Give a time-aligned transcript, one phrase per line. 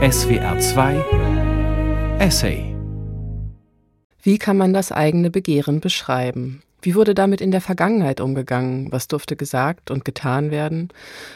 [0.00, 2.72] SWR 2 Essay
[4.22, 6.62] Wie kann man das eigene Begehren beschreiben?
[6.80, 8.92] Wie wurde damit in der Vergangenheit umgegangen?
[8.92, 10.90] Was durfte gesagt und getan werden?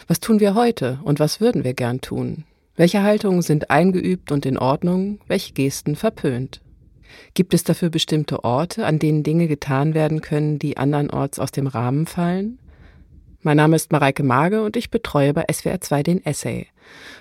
[0.06, 2.44] Was tun wir heute und was würden wir gern tun?
[2.76, 5.18] Welche Haltungen sind eingeübt und in Ordnung?
[5.26, 6.60] Welche Gesten verpönt?
[7.34, 11.66] Gibt es dafür bestimmte Orte, an denen Dinge getan werden können, die andernorts aus dem
[11.66, 12.60] Rahmen fallen?
[13.44, 16.68] Mein Name ist Mareike Mage und ich betreue bei SWR 2 den Essay.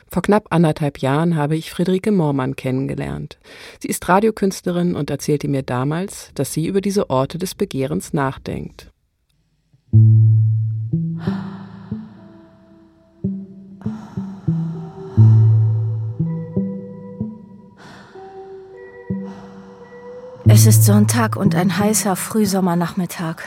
[0.08, 3.40] Vor knapp anderthalb Jahren habe ich Friederike Moormann kennengelernt.
[3.80, 8.92] Sie ist Radiokünstlerin und erzählte mir damals, dass sie über diese Orte des Begehrens nachdenkt.
[20.48, 23.38] Es ist Sonntag und ein heißer Frühsommernachmittag.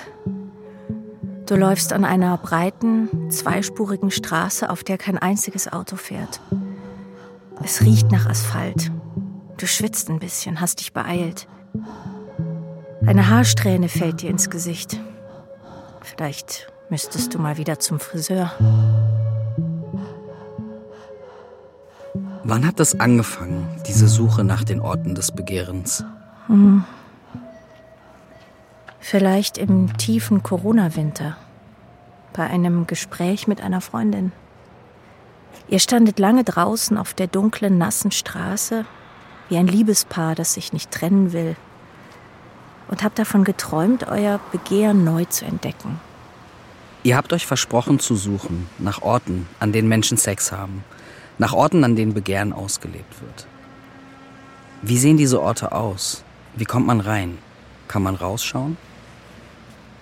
[1.47, 6.41] Du läufst an einer breiten, zweispurigen Straße, auf der kein einziges Auto fährt.
[7.63, 8.91] Es riecht nach Asphalt.
[9.59, 11.47] Du schwitzt ein bisschen, hast dich beeilt.
[13.07, 14.99] Eine Haarsträhne fällt dir ins Gesicht.
[16.01, 18.53] Vielleicht müsstest du mal wieder zum Friseur.
[22.43, 26.05] Wann hat das angefangen, diese Suche nach den Orten des Begehrens?
[26.47, 26.85] Hm.
[29.01, 31.37] Vielleicht im tiefen Corona-Winter.
[32.35, 34.33] Bei einem Gespräch mit einer Freundin.
[35.69, 38.85] Ihr standet lange draußen auf der dunklen, nassen Straße,
[39.49, 41.55] wie ein Liebespaar, das sich nicht trennen will.
[42.89, 46.01] Und habt davon geträumt, euer Begehren neu zu entdecken.
[47.05, 50.83] Ihr habt euch versprochen zu suchen nach Orten, an denen Menschen Sex haben.
[51.39, 53.47] Nach Orten, an denen Begehren ausgelebt wird.
[54.83, 56.25] Wie sehen diese Orte aus?
[56.57, 57.39] Wie kommt man rein?
[57.87, 58.77] Kann man rausschauen?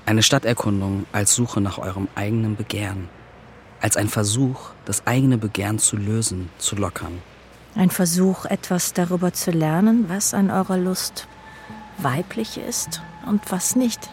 [0.04, 3.08] Eine Stadterkundung als Suche nach eurem eigenen Begehren.
[3.80, 7.22] Als ein Versuch, das eigene Begehren zu lösen, zu lockern.
[7.74, 11.26] Ein Versuch, etwas darüber zu lernen, was an eurer Lust
[11.98, 14.10] weiblich ist und was nicht.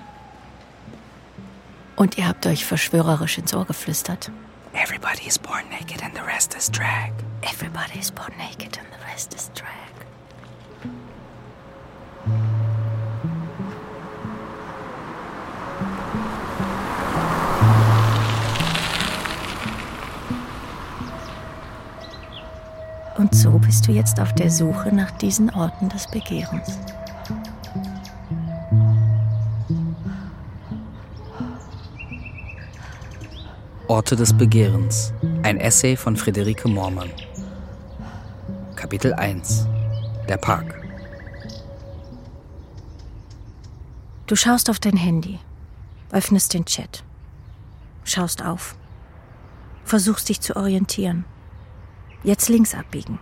[1.95, 4.31] Und ihr habt euch verschwörerisch ins Ohr geflüstert.
[4.73, 7.11] Everybody is born naked and the rest is drag.
[7.41, 9.98] Everybody is born naked and the rest is drag.
[23.19, 26.79] Und so bist du jetzt auf der Suche nach diesen Orten des Begehrens.
[33.89, 35.11] Orte des Begehrens.
[35.43, 37.09] Ein Essay von Friederike Moormann.
[38.77, 39.67] Kapitel 1.
[40.29, 40.81] Der Park.
[44.27, 45.39] Du schaust auf dein Handy,
[46.11, 47.03] öffnest den Chat,
[48.05, 48.77] schaust auf,
[49.83, 51.25] versuchst dich zu orientieren.
[52.23, 53.19] Jetzt links abbiegen.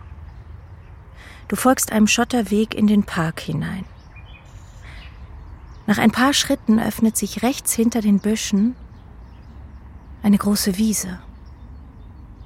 [1.46, 3.84] Du folgst einem Schotterweg in den Park hinein.
[5.86, 8.76] Nach ein paar Schritten öffnet sich rechts hinter den Büschen
[10.22, 11.20] eine große Wiese.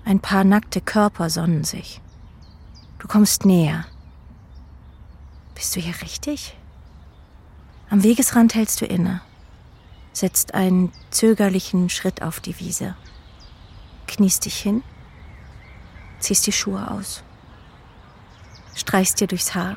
[0.05, 2.01] Ein paar nackte Körper sonnen sich.
[2.99, 3.87] Du kommst näher.
[5.55, 6.57] Bist du hier richtig?
[7.91, 9.21] Am Wegesrand hältst du inne,
[10.13, 12.95] setzt einen zögerlichen Schritt auf die Wiese,
[14.07, 14.83] kniest dich hin
[16.23, 17.23] ziehst die Schuhe aus,
[18.75, 19.77] streichst dir durchs Haar.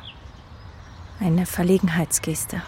[1.19, 2.61] Eine Verlegenheitsgeste.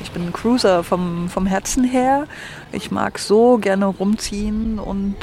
[0.00, 2.28] Ich bin ein Cruiser vom, vom Herzen her.
[2.70, 5.16] Ich mag so gerne rumziehen und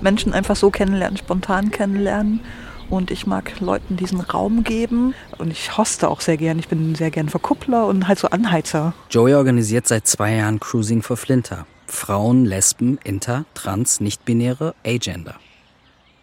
[0.00, 2.40] Menschen einfach so kennenlernen, spontan kennenlernen.
[2.88, 5.14] Und ich mag Leuten diesen Raum geben.
[5.38, 6.58] Und ich hoste auch sehr gern.
[6.58, 8.94] Ich bin sehr gern Verkuppler und halt so Anheizer.
[9.10, 11.66] Joey organisiert seit zwei Jahren Cruising for Flinter.
[11.88, 15.36] Frauen, Lesben, Inter, Trans, Nichtbinäre, Agender.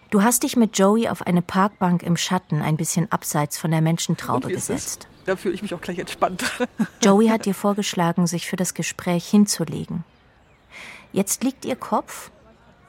[0.10, 3.82] Du hast dich mit Joey auf eine Parkbank im Schatten ein bisschen abseits von der
[3.82, 5.08] Menschentraube gesetzt.
[5.26, 6.44] Da fühle ich mich auch gleich entspannt.
[7.02, 10.04] Joey hat dir vorgeschlagen, sich für das Gespräch hinzulegen.
[11.14, 12.30] Jetzt liegt ihr Kopf,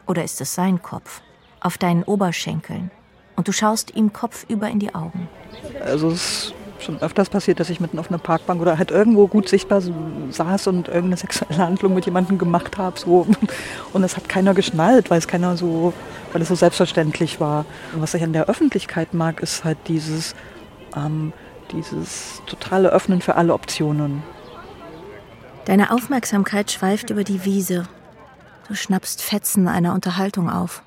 [0.06, 1.22] oder ist es sein Kopf,
[1.60, 2.90] auf deinen Oberschenkeln
[3.36, 5.28] und du schaust ihm kopfüber in die Augen.
[5.84, 6.54] Also es ist
[6.84, 9.82] schon öfters passiert, dass ich mitten auf einer Parkbank oder halt irgendwo gut sichtbar
[10.30, 12.98] saß und irgendeine sexuelle Handlung mit jemandem gemacht habe.
[12.98, 13.26] So.
[13.92, 15.92] Und das hat keiner geschnallt, weil es keiner so,
[16.32, 17.64] weil es so selbstverständlich war.
[17.92, 20.34] Und was ich an der Öffentlichkeit mag, ist halt dieses,
[20.96, 21.32] ähm,
[21.72, 24.22] dieses totale Öffnen für alle Optionen.
[25.64, 27.88] Deine Aufmerksamkeit schweift über die Wiese.
[28.68, 30.82] Du schnappst Fetzen einer Unterhaltung auf.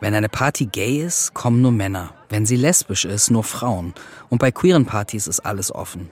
[0.00, 2.10] Wenn eine Party gay ist, kommen nur Männer.
[2.28, 3.94] Wenn sie lesbisch ist, nur Frauen.
[4.28, 6.10] Und bei queeren Partys ist alles offen.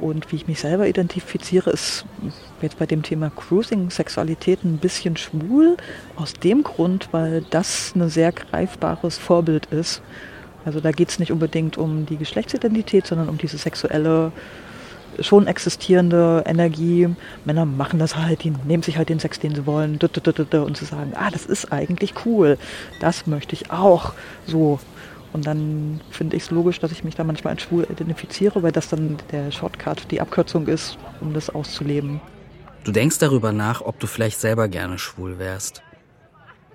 [0.00, 2.04] Und wie ich mich selber identifiziere, ist
[2.62, 5.76] jetzt bei dem Thema Cruising Sexualität ein bisschen schwul.
[6.14, 10.02] Aus dem Grund, weil das ein sehr greifbares Vorbild ist.
[10.64, 14.32] Also da geht es nicht unbedingt um die Geschlechtsidentität, sondern um diese sexuelle,
[15.20, 17.08] schon existierende Energie.
[17.44, 20.84] Männer machen das halt, die nehmen sich halt den Sex, den sie wollen, und zu
[20.84, 22.58] sagen, ah, das ist eigentlich cool,
[23.00, 24.12] das möchte ich auch
[24.46, 24.78] so.
[25.32, 28.72] Und dann finde ich es logisch, dass ich mich da manchmal als schwul identifiziere, weil
[28.72, 32.20] das dann der Shortcut, die Abkürzung ist, um das auszuleben.
[32.84, 35.82] Du denkst darüber nach, ob du vielleicht selber gerne schwul wärst.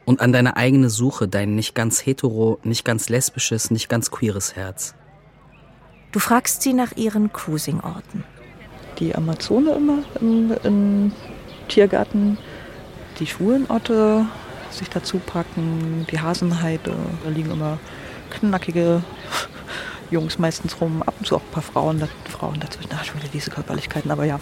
[0.06, 4.56] Und an deine eigene Suche, dein nicht ganz hetero, nicht ganz lesbisches, nicht ganz queeres
[4.56, 4.94] Herz.
[6.12, 8.24] Du fragst sie nach ihren Cruising-Orten.
[9.00, 11.12] Die Amazone immer im, im
[11.68, 12.38] Tiergarten,
[13.20, 14.26] die schwulen Orte
[14.72, 17.80] sich dazu packen, die Hasenheide, da liegen immer
[18.32, 19.04] knackige
[20.12, 23.30] Jungs meistens rum, ab und zu auch ein paar Frauen, Frauen dazwischen, ach, schon wieder
[23.32, 24.40] diese Körperlichkeiten, aber ja,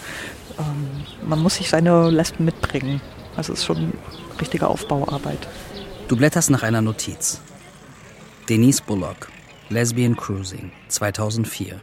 [0.60, 3.02] ähm, man muss sich seine Lesben mitbringen.
[3.36, 3.94] Also es ist schon
[4.40, 5.48] richtige Aufbauarbeit.
[6.08, 7.42] Du blätterst nach einer Notiz.
[8.50, 9.30] Denise Bullock,
[9.70, 11.80] Lesbian Cruising, 2004.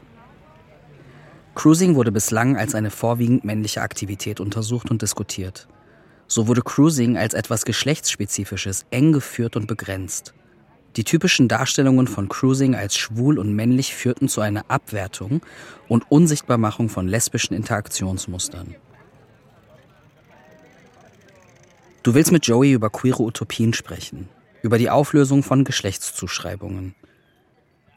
[1.58, 5.66] Cruising wurde bislang als eine vorwiegend männliche Aktivität untersucht und diskutiert.
[6.28, 10.34] So wurde Cruising als etwas Geschlechtsspezifisches eng geführt und begrenzt.
[10.94, 15.40] Die typischen Darstellungen von Cruising als schwul und männlich führten zu einer Abwertung
[15.88, 18.76] und Unsichtbarmachung von lesbischen Interaktionsmustern.
[22.05, 24.28] Du willst mit Joey über queere Utopien sprechen,
[24.62, 26.94] über die Auflösung von Geschlechtszuschreibungen.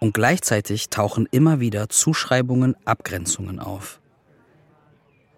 [0.01, 4.01] Und gleichzeitig tauchen immer wieder Zuschreibungen, Abgrenzungen auf.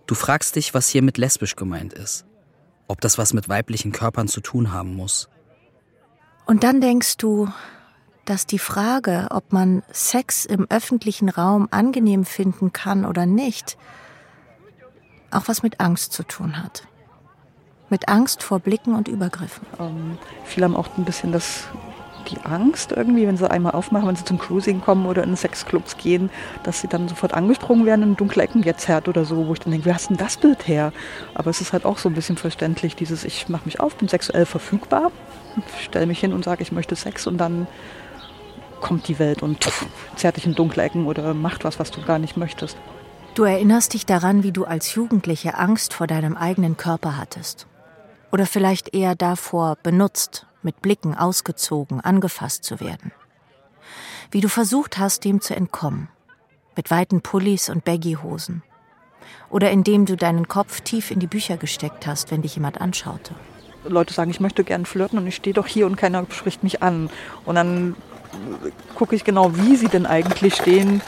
[0.07, 2.25] Du fragst dich, was hier mit lesbisch gemeint ist.
[2.87, 5.27] Ob das was mit weiblichen Körpern zu tun haben muss.
[6.45, 7.49] Und dann denkst du,
[8.23, 13.77] dass die Frage, ob man Sex im öffentlichen Raum angenehm finden kann oder nicht,
[15.29, 16.87] auch was mit Angst zu tun hat.
[17.89, 19.67] Mit Angst vor Blicken und Übergriffen.
[19.77, 21.65] Ähm, viele haben auch ein bisschen das,
[22.29, 25.97] die Angst irgendwie, wenn sie einmal aufmachen, wenn sie zum Cruising kommen oder in Sexclubs
[25.97, 26.29] gehen,
[26.63, 29.59] dass sie dann sofort angesprungen werden in dunkle Ecken jetzt hört oder so, wo ich
[29.59, 30.93] dann denke, wie hast denn das Bild her?
[31.33, 34.07] Aber es ist halt auch so ein bisschen verständlich, dieses ich mache mich auf, bin
[34.07, 35.11] sexuell verfügbar,
[35.81, 37.67] stelle mich hin und sage, ich möchte Sex und dann
[38.81, 39.85] kommt die Welt und pff,
[40.15, 42.77] zerrt dich in dunkle Ecken oder macht was, was du gar nicht möchtest.
[43.35, 47.65] Du erinnerst dich daran, wie du als Jugendliche Angst vor deinem eigenen Körper hattest.
[48.31, 53.11] Oder vielleicht eher davor, benutzt, mit Blicken ausgezogen, angefasst zu werden.
[54.31, 56.09] Wie du versucht hast, dem zu entkommen.
[56.75, 58.63] Mit weiten Pullis und Baggy-Hosen.
[59.49, 63.35] Oder indem du deinen Kopf tief in die Bücher gesteckt hast, wenn dich jemand anschaute.
[63.85, 66.81] Leute sagen, ich möchte gern flirten und ich stehe doch hier und keiner spricht mich
[66.81, 67.09] an.
[67.45, 67.95] Und dann
[68.95, 71.01] gucke ich genau, wie sie denn eigentlich stehen,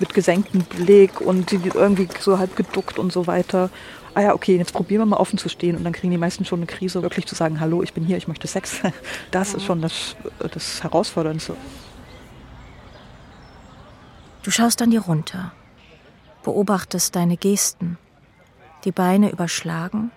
[0.00, 3.70] mit gesenktem Blick und irgendwie so halb geduckt und so weiter.
[4.14, 6.44] Ah ja, okay, jetzt probieren wir mal offen zu stehen und dann kriegen die meisten
[6.44, 8.80] schon eine Krise, wirklich zu sagen, hallo, ich bin hier, ich möchte Sex.
[9.32, 11.56] Das ist schon das, das Herausforderndste.
[14.44, 15.52] Du schaust an dir runter,
[16.44, 17.98] beobachtest deine Gesten,
[18.84, 20.12] die Beine überschlagen,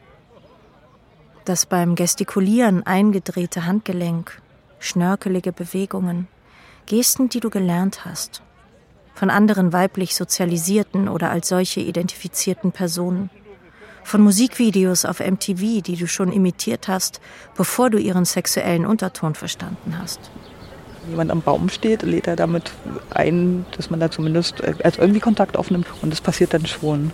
[1.46, 4.42] das beim Gestikulieren eingedrehte Handgelenk,
[4.80, 6.28] schnörkelige Bewegungen,
[6.86, 8.44] Gesten, die du gelernt hast,
[9.16, 13.32] von anderen weiblich sozialisierten oder als solche identifizierten Personen,
[14.08, 17.20] von Musikvideos auf MTV, die du schon imitiert hast,
[17.58, 20.22] bevor du ihren sexuellen Unterton verstanden hast.
[21.02, 22.72] Wenn jemand am Baum steht, lädt er damit
[23.10, 27.12] ein, dass man da zumindest äh, als irgendwie Kontakt aufnimmt und das passiert dann schon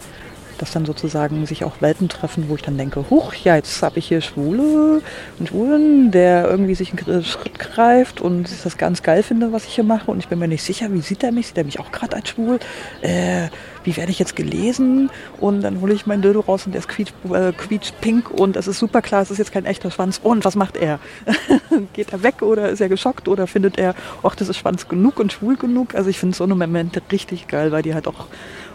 [0.58, 4.00] dass dann sozusagen sich auch Welten treffen, wo ich dann denke, huch, ja, jetzt habe
[4.00, 5.02] ich hier Schwule
[5.40, 9.76] und Schwulen, der irgendwie sich einen Schritt greift und das ganz geil finde, was ich
[9.76, 11.48] hier mache und ich bin mir nicht sicher, wie sieht er mich?
[11.48, 12.60] Sieht er mich auch gerade als schwul?
[13.02, 13.48] Äh,
[13.84, 15.10] wie werde ich jetzt gelesen?
[15.40, 18.56] Und dann hole ich mein Dildo raus und der ist quietsch, äh, quietscht pink und
[18.56, 20.20] es ist super klar, es ist jetzt kein echter Schwanz.
[20.24, 21.00] Und was macht er?
[21.94, 25.20] Geht er weg oder ist er geschockt oder findet er, ach, das ist Schwanz genug
[25.20, 25.96] und schwul genug?
[25.96, 28.28] Also ich finde so eine Momente richtig geil, weil die halt auch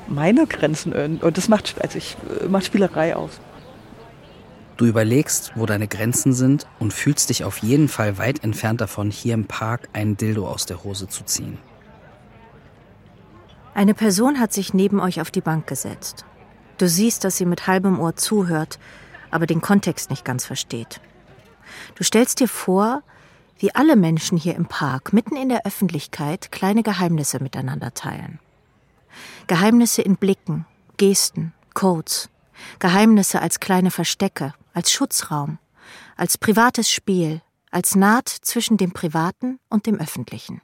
[0.08, 2.16] meine Grenzen und das macht, also ich,
[2.48, 3.40] macht Spielerei aus.
[4.76, 9.10] Du überlegst, wo deine Grenzen sind und fühlst dich auf jeden Fall weit entfernt davon,
[9.10, 11.58] hier im Park einen Dildo aus der Hose zu ziehen.
[13.74, 16.24] Eine Person hat sich neben euch auf die Bank gesetzt.
[16.78, 18.78] Du siehst, dass sie mit halbem Ohr zuhört,
[19.32, 21.00] aber den Kontext nicht ganz versteht.
[21.96, 23.02] Du stellst dir vor,
[23.58, 28.38] wie alle Menschen hier im Park mitten in der Öffentlichkeit kleine Geheimnisse miteinander teilen.
[29.48, 30.66] Geheimnisse in Blicken,
[30.98, 32.28] Gesten, Codes.
[32.80, 35.58] Geheimnisse als kleine Verstecke, als Schutzraum,
[36.16, 37.40] als privates Spiel,
[37.70, 40.60] als Naht zwischen dem Privaten und dem Öffentlichen.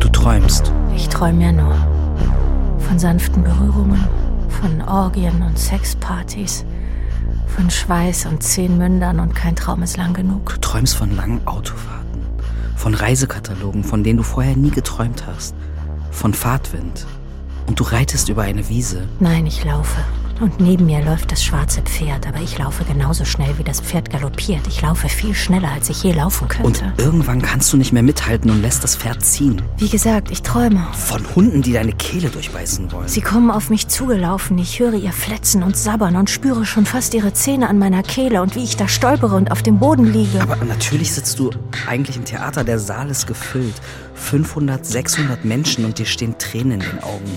[0.00, 0.70] Du träumst.
[0.94, 1.74] Ich träume ja nur.
[2.80, 4.06] Von sanften Berührungen,
[4.60, 6.66] von Orgien und Sexpartys
[7.58, 10.52] von Schweiß und zehn Mündern und kein Traum ist lang genug.
[10.54, 12.22] Du träumst von langen Autofahrten,
[12.76, 15.56] von Reisekatalogen, von denen du vorher nie geträumt hast,
[16.12, 17.04] von Fahrtwind.
[17.66, 19.08] Und du reitest über eine Wiese.
[19.18, 20.04] Nein, ich laufe.
[20.40, 24.10] Und neben mir läuft das schwarze Pferd, aber ich laufe genauso schnell, wie das Pferd
[24.10, 24.66] galoppiert.
[24.68, 26.66] Ich laufe viel schneller, als ich je laufen könnte.
[26.66, 29.62] Und irgendwann kannst du nicht mehr mithalten und lässt das Pferd ziehen.
[29.78, 30.86] Wie gesagt, ich träume.
[30.92, 33.08] Von Hunden, die deine Kehle durchbeißen wollen.
[33.08, 34.58] Sie kommen auf mich zugelaufen.
[34.58, 38.40] Ich höre ihr Fletzen und Sabbern und spüre schon fast ihre Zähne an meiner Kehle
[38.40, 40.40] und wie ich da stolpere und auf dem Boden liege.
[40.40, 41.50] Aber natürlich sitzt du
[41.88, 42.62] eigentlich im Theater.
[42.62, 43.74] Der Saal ist gefüllt.
[44.14, 47.30] 500, 600 Menschen und dir stehen Tränen in den Augen.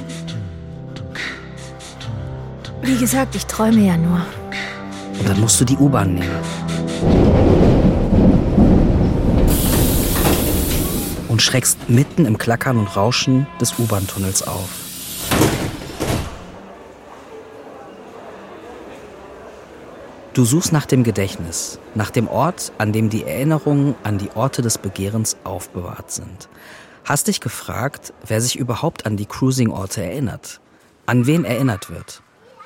[2.84, 4.26] Wie gesagt, ich träume ja nur.
[5.20, 6.32] Und dann musst du die U-Bahn nehmen.
[11.28, 14.70] Und schreckst mitten im Klackern und Rauschen des U-Bahn-Tunnels auf.
[20.34, 24.62] Du suchst nach dem Gedächtnis, nach dem Ort, an dem die Erinnerungen an die Orte
[24.62, 26.50] des Begehrens aufbewahrt sind.
[27.04, 30.62] Hast dich gefragt, wer sich überhaupt an die Cruising-Orte erinnert,
[31.06, 32.24] an wen erinnert wird.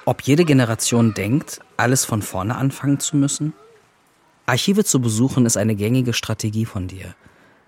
[0.07, 3.53] Ob jede Generation denkt, alles von vorne anfangen zu müssen?
[4.45, 7.15] Archive zu besuchen ist eine gängige Strategie von dir.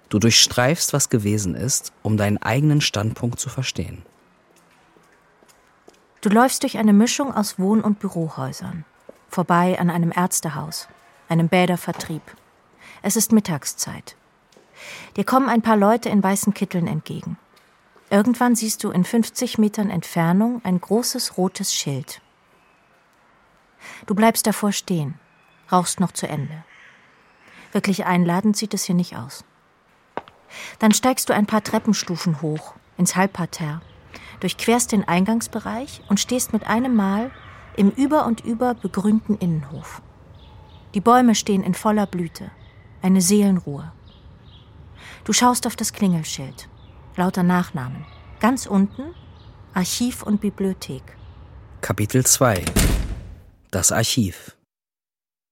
[0.09, 4.03] Du durchstreifst, was gewesen ist, um deinen eigenen Standpunkt zu verstehen.
[6.21, 8.85] Du läufst durch eine Mischung aus Wohn- und Bürohäusern,
[9.29, 10.87] vorbei an einem Ärztehaus,
[11.29, 12.21] einem Bädervertrieb.
[13.01, 14.15] Es ist Mittagszeit.
[15.15, 17.39] Dir kommen ein paar Leute in weißen Kitteln entgegen.
[18.11, 22.21] Irgendwann siehst du in 50 Metern Entfernung ein großes rotes Schild.
[24.05, 25.19] Du bleibst davor stehen,
[25.71, 26.63] rauchst noch zu Ende.
[27.71, 29.43] Wirklich einladend sieht es hier nicht aus.
[30.79, 33.81] Dann steigst du ein paar Treppenstufen hoch ins Halbparterre,
[34.39, 37.31] durchquerst den Eingangsbereich und stehst mit einem Mal
[37.75, 40.01] im über und über begrünten Innenhof.
[40.93, 42.49] Die Bäume stehen in voller Blüte,
[43.01, 43.91] eine Seelenruhe.
[45.25, 46.69] Du schaust auf das Klingelschild,
[47.15, 48.05] lauter Nachnamen.
[48.39, 49.13] Ganz unten
[49.73, 51.03] Archiv und Bibliothek.
[51.81, 52.65] Kapitel 2
[53.71, 54.55] das Archiv.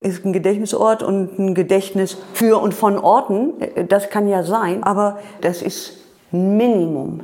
[0.01, 3.53] Ist ein Gedächtnisort und ein Gedächtnis für und von Orten,
[3.87, 5.93] das kann ja sein, aber das ist
[6.31, 7.21] ein Minimum,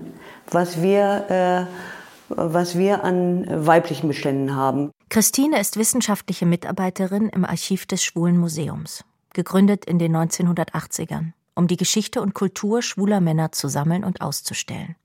[0.50, 4.92] was wir, äh, was wir an weiblichen Beständen haben.
[5.10, 11.78] Christine ist wissenschaftliche Mitarbeiterin im Archiv des Schwulen Museums, gegründet in den 1980ern, um die
[11.78, 14.96] Geschichte und Kultur schwuler Männer zu sammeln und auszustellen.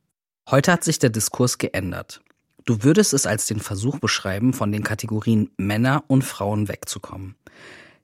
[0.48, 2.22] Heute hat sich der Diskurs geändert.
[2.66, 7.36] Du würdest es als den Versuch beschreiben, von den Kategorien Männer und Frauen wegzukommen.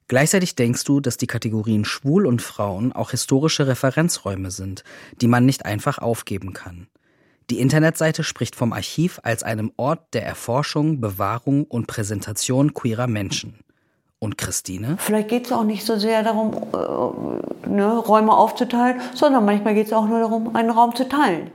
[0.07, 4.85] Gleichzeitig denkst du, dass die Kategorien Schwul und Frauen auch historische Referenzräume sind,
[5.21, 6.87] die man nicht einfach aufgeben kann.
[7.51, 13.59] Die Internetseite spricht vom Archiv als einem Ort der Erforschung, Bewahrung und Präsentation queerer Menschen.
[14.21, 14.97] Und Christine?
[15.01, 19.89] Vielleicht geht es auch nicht so sehr darum, äh, ne, Räume aufzuteilen, sondern manchmal geht
[19.89, 21.51] es auch nur darum, einen Raum zu teilen.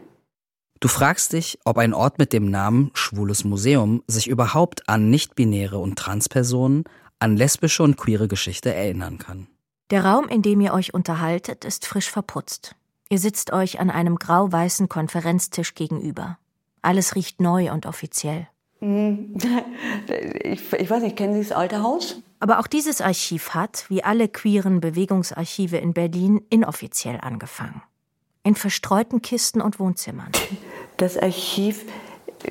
[0.79, 5.79] Du fragst dich, ob ein Ort mit dem Namen Schwules Museum sich überhaupt an nicht-binäre
[5.79, 6.84] und Transpersonen,
[7.17, 9.48] an lesbische und queere Geschichte erinnern kann.
[9.89, 12.75] Der Raum, in dem ihr euch unterhaltet, ist frisch verputzt.
[13.10, 16.38] Ihr sitzt euch an einem grau-weißen Konferenztisch gegenüber.
[16.84, 18.48] Alles riecht neu und offiziell.
[18.79, 19.36] Mhm.
[20.43, 22.22] Ich, ich weiß nicht, kennen Sie das alte Haus?
[22.39, 27.81] Aber auch dieses Archiv hat, wie alle queeren Bewegungsarchive in Berlin, inoffiziell angefangen
[28.48, 30.31] in verstreuten Kisten und Wohnzimmern.
[30.97, 31.85] Das Archiv,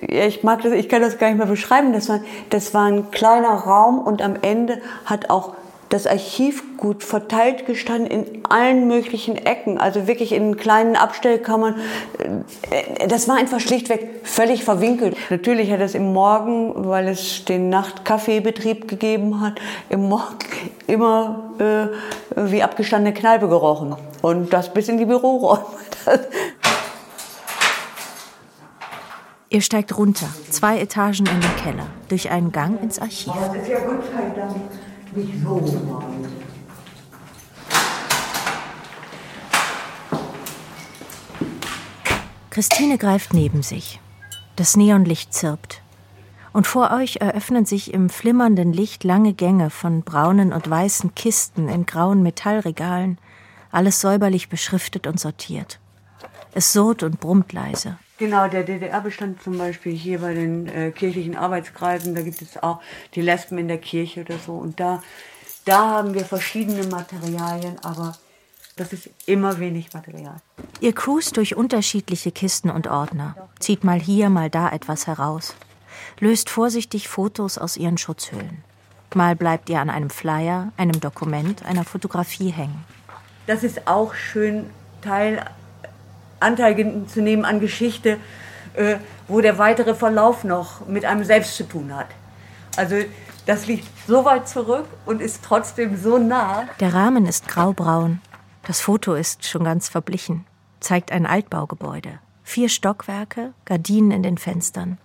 [0.00, 1.92] ich mag das, ich kann das gar nicht mehr beschreiben.
[1.92, 5.54] Das war, das war ein kleiner Raum und am Ende hat auch
[5.88, 11.76] das Archiv gut verteilt gestanden in allen möglichen Ecken, also wirklich in kleinen Abstellkammern.
[12.70, 15.16] Äh, das war einfach schlichtweg völlig verwinkelt.
[15.30, 20.38] Natürlich hat es im Morgen, weil es den Nachtkaffeebetrieb gegeben hat, im Morgen
[20.86, 23.94] immer äh, wie abgestandene Kneipe gerochen.
[24.22, 25.64] Und das bis in die Büroräume.
[29.56, 33.32] Ihr steigt runter, zwei Etagen in den Keller, durch einen Gang ins Archiv.
[35.42, 36.02] So
[42.50, 43.98] Christine greift neben sich.
[44.56, 45.80] Das Neonlicht zirpt.
[46.52, 51.70] Und vor euch eröffnen sich im flimmernden Licht lange Gänge von braunen und weißen Kisten
[51.70, 53.16] in grauen Metallregalen,
[53.70, 55.80] alles säuberlich beschriftet und sortiert.
[56.52, 57.96] Es surrt und brummt leise.
[58.18, 62.80] Genau, der DDR-Bestand zum Beispiel hier bei den äh, kirchlichen Arbeitskreisen, da gibt es auch
[63.14, 64.54] die Lesben in der Kirche oder so.
[64.54, 65.02] Und da,
[65.66, 68.16] da haben wir verschiedene Materialien, aber
[68.76, 70.36] das ist immer wenig Material.
[70.80, 75.54] Ihr cruist durch unterschiedliche Kisten und Ordner, zieht mal hier, mal da etwas heraus,
[76.18, 78.64] löst vorsichtig Fotos aus ihren Schutzhüllen.
[79.14, 82.84] Mal bleibt ihr an einem Flyer, einem Dokument, einer Fotografie hängen.
[83.46, 84.66] Das ist auch schön,
[85.00, 85.44] Teil,
[86.40, 88.18] Anteil zu nehmen an Geschichte,
[88.74, 88.96] äh,
[89.28, 92.08] wo der weitere Verlauf noch mit einem selbst zu tun hat.
[92.76, 92.96] Also
[93.46, 96.64] das liegt so weit zurück und ist trotzdem so nah.
[96.80, 98.20] Der Rahmen ist graubraun.
[98.66, 100.44] Das Foto ist schon ganz verblichen,
[100.80, 102.18] zeigt ein Altbaugebäude.
[102.42, 104.98] Vier Stockwerke, Gardinen in den Fenstern.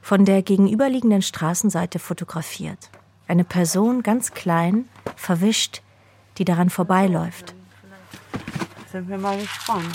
[0.00, 2.90] Von der gegenüberliegenden Straßenseite fotografiert.
[3.26, 5.82] Eine Person ganz klein, verwischt,
[6.38, 7.54] die daran vorbeiläuft.
[8.90, 9.94] Sind wir mal gespannt.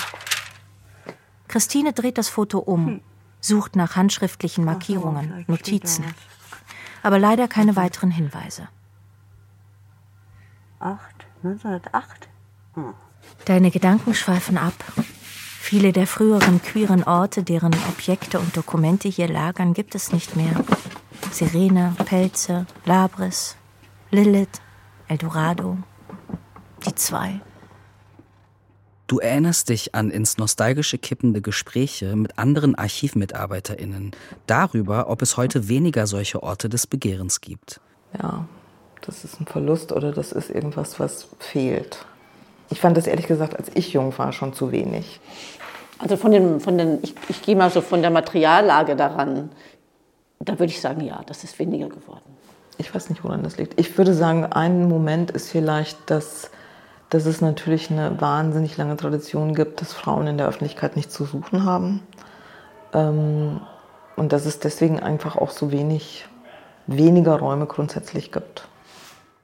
[1.54, 3.02] Christine dreht das Foto um,
[3.40, 6.04] sucht nach handschriftlichen Markierungen, Notizen.
[7.04, 8.70] Aber leider keine weiteren Hinweise.
[10.80, 11.00] 8,
[11.44, 12.28] 1908?
[13.46, 14.74] Deine Gedanken schweifen ab.
[15.60, 20.66] Viele der früheren queeren Orte, deren Objekte und Dokumente hier lagern, gibt es nicht mehr.
[21.30, 23.58] Sirene, Pelze, Labris,
[24.10, 24.60] Lilith,
[25.08, 25.78] Eldorado,
[26.84, 27.42] die zwei.
[29.08, 34.12] Du erinnerst dich an ins Nostalgische kippende Gespräche mit anderen ArchivmitarbeiterInnen
[34.48, 37.82] darüber, ob es heute weniger solche Orte des Begehrens gibt.
[38.22, 38.48] Ja,
[39.02, 42.06] das ist ein Verlust oder das ist irgendwas, was fehlt.
[42.70, 45.20] Ich fand das ehrlich gesagt, als ich jung war, schon zu wenig.
[46.00, 49.52] Also von den, von den ich, ich gehe mal so von der Materiallage daran,
[50.40, 52.38] da würde ich sagen, ja, das ist weniger geworden.
[52.78, 53.80] Ich weiß nicht, woran das liegt.
[53.80, 56.50] Ich würde sagen, ein Moment ist vielleicht, dass,
[57.10, 61.26] dass es natürlich eine wahnsinnig lange Tradition gibt, dass Frauen in der Öffentlichkeit nichts zu
[61.26, 62.02] suchen haben.
[62.94, 63.62] Ähm,
[64.16, 66.26] und dass es deswegen einfach auch so wenig,
[66.88, 68.68] weniger Räume grundsätzlich gibt.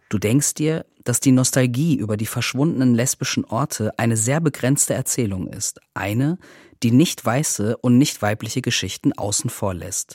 [0.10, 5.48] Du denkst dir, dass die Nostalgie über die verschwundenen lesbischen Orte eine sehr begrenzte Erzählung
[5.48, 5.80] ist.
[5.94, 6.38] Eine,
[6.84, 10.14] die nicht weiße und nicht weibliche Geschichten außen vor lässt.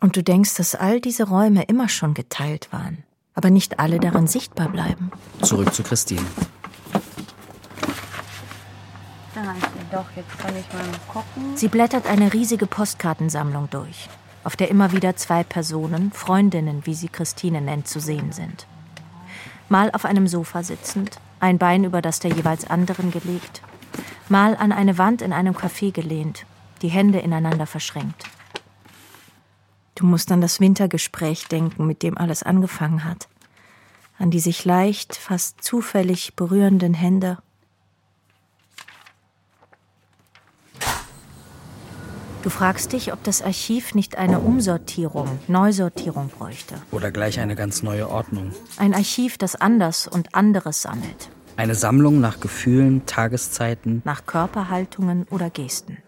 [0.00, 4.26] Und du denkst, dass all diese Räume immer schon geteilt waren, aber nicht alle darin
[4.26, 5.10] sichtbar bleiben.
[5.42, 6.24] Zurück zu Christine.
[9.46, 11.56] Er doch, jetzt kann ich mal gucken.
[11.56, 14.08] Sie blättert eine riesige Postkartensammlung durch,
[14.44, 18.66] auf der immer wieder zwei Personen, Freundinnen, wie sie Christine nennt, zu sehen sind.
[19.68, 23.62] Mal auf einem Sofa sitzend, ein Bein über das der jeweils anderen gelegt,
[24.28, 26.44] mal an eine Wand in einem Café gelehnt,
[26.82, 28.24] die Hände ineinander verschränkt.
[29.94, 33.28] Du musst an das Wintergespräch denken, mit dem alles angefangen hat.
[34.18, 37.38] An die sich leicht, fast zufällig berührenden Hände.
[42.42, 46.76] Du fragst dich, ob das Archiv nicht eine Umsortierung, Neusortierung bräuchte.
[46.90, 48.52] Oder gleich eine ganz neue Ordnung.
[48.78, 51.28] Ein Archiv, das anders und anderes sammelt.
[51.58, 54.00] Eine Sammlung nach Gefühlen, Tageszeiten.
[54.06, 55.98] Nach Körperhaltungen oder Gesten.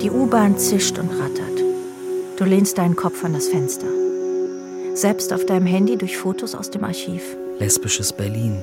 [0.00, 1.41] Die U-Bahn zischt und rattert.
[2.42, 3.86] Du lehnst deinen Kopf an das Fenster.
[4.94, 7.22] Selbst auf deinem Handy durch Fotos aus dem Archiv.
[7.60, 8.60] Lesbisches Berlin.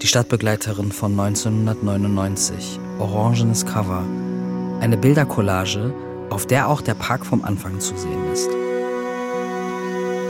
[0.00, 2.80] Die Stadtbegleiterin von 1999.
[2.98, 4.02] Orangenes Cover.
[4.80, 5.92] Eine Bildercollage,
[6.30, 8.48] auf der auch der Park vom Anfang zu sehen ist.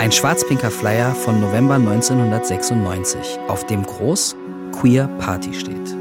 [0.01, 4.35] Ein schwarz-pinker Flyer von November 1996, auf dem groß
[4.73, 5.95] Queer Party steht.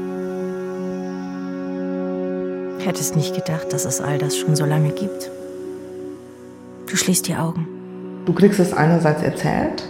[2.84, 5.30] Hättest nicht gedacht, dass es all das schon so lange gibt.
[6.88, 7.66] Du schließt die Augen.
[8.26, 9.84] Du kriegst es einerseits erzählt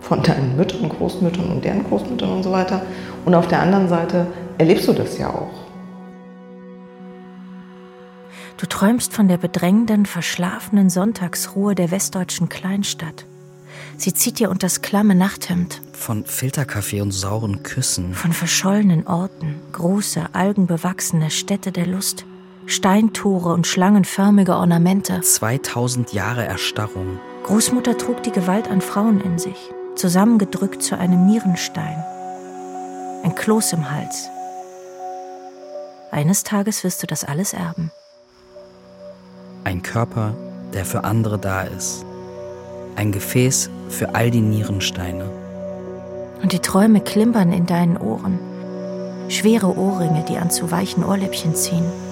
[0.00, 2.82] von deinen Müttern, Großmüttern und deren Großmüttern und so weiter.
[3.24, 4.26] Und auf der anderen Seite
[4.58, 5.50] erlebst du das ja auch.
[8.56, 13.24] Du träumst von der bedrängenden, verschlafenen Sonntagsruhe der westdeutschen Kleinstadt.
[13.96, 15.80] Sie zieht dir unter das klamme Nachthemd.
[15.92, 18.14] Von Filterkaffee und sauren Küssen.
[18.14, 22.24] Von verschollenen Orten, große, algenbewachsene Städte der Lust,
[22.70, 25.20] Steintore und schlangenförmige Ornamente.
[25.20, 27.18] 2000 Jahre Erstarrung.
[27.42, 29.56] Großmutter trug die Gewalt an Frauen in sich,
[29.96, 32.04] zusammengedrückt zu einem Nierenstein.
[33.24, 34.28] Ein Kloß im Hals.
[36.12, 37.90] Eines Tages wirst du das alles erben.
[39.64, 40.36] Ein Körper,
[40.72, 42.04] der für andere da ist.
[42.94, 45.28] Ein Gefäß für all die Nierensteine.
[46.40, 48.38] Und die Träume klimpern in deinen Ohren.
[49.28, 52.09] Schwere Ohrringe, die an zu weichen Ohrläppchen ziehen.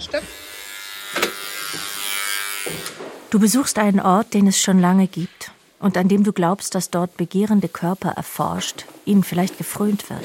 [0.00, 0.22] Stück.
[3.30, 6.90] Du besuchst einen Ort, den es schon lange gibt und an dem du glaubst, dass
[6.90, 10.24] dort begehrende Körper erforscht, ihnen vielleicht gefrönt wird.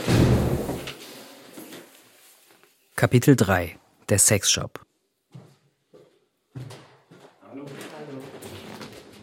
[2.96, 3.78] Kapitel 3
[4.10, 4.86] Der Sexshop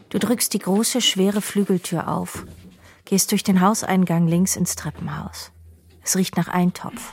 [0.09, 2.45] Du drückst die große, schwere Flügeltür auf,
[3.05, 5.53] gehst durch den Hauseingang links ins Treppenhaus.
[6.03, 7.13] Es riecht nach Eintopf.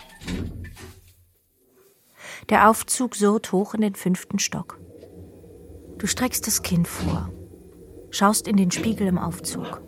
[2.49, 4.79] Der Aufzug surrt hoch in den fünften Stock.
[5.97, 7.29] Du streckst das Kinn vor,
[8.11, 9.81] schaust in den Spiegel im Aufzug.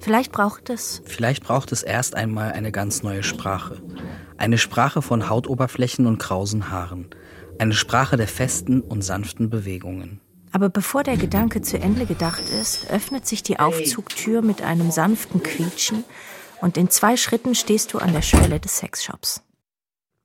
[0.00, 1.02] Vielleicht braucht es.
[1.04, 3.82] Vielleicht braucht es erst einmal eine ganz neue Sprache.
[4.36, 7.08] Eine Sprache von Hautoberflächen und krausen Haaren.
[7.58, 10.20] Eine Sprache der festen und sanften Bewegungen.
[10.52, 15.42] Aber bevor der Gedanke zu Ende gedacht ist, öffnet sich die Aufzugtür mit einem sanften
[15.42, 16.04] Quietschen
[16.60, 19.42] und in zwei Schritten stehst du an der Schwelle des Sexshops.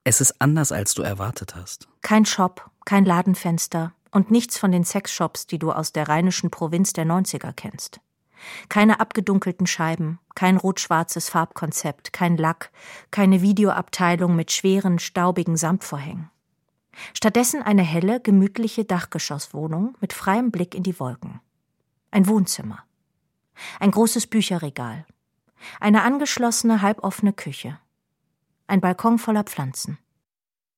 [0.04, 1.88] Es ist anders, als du erwartet hast.
[2.02, 6.92] Kein Shop, kein Ladenfenster und nichts von den Sexshops, die du aus der rheinischen Provinz
[6.92, 8.00] der 90er kennst.
[8.68, 12.70] Keine abgedunkelten Scheiben, kein rot-schwarzes Farbkonzept, kein Lack,
[13.10, 16.30] keine Videoabteilung mit schweren, staubigen Samtvorhängen.
[17.14, 21.40] Stattdessen eine helle, gemütliche Dachgeschosswohnung mit freiem Blick in die Wolken.
[22.10, 22.84] Ein Wohnzimmer.
[23.80, 25.06] Ein großes Bücherregal.
[25.80, 27.78] Eine angeschlossene, halboffene Küche.
[28.66, 29.98] Ein Balkon voller Pflanzen.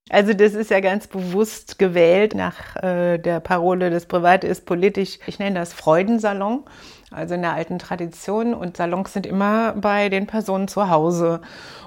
[0.09, 5.19] Also das ist ja ganz bewusst gewählt nach äh, der Parole, das Private ist politisch.
[5.27, 6.63] Ich nenne das Freudensalon,
[7.11, 8.55] also in der alten Tradition.
[8.55, 11.41] Und Salons sind immer bei den Personen zu Hause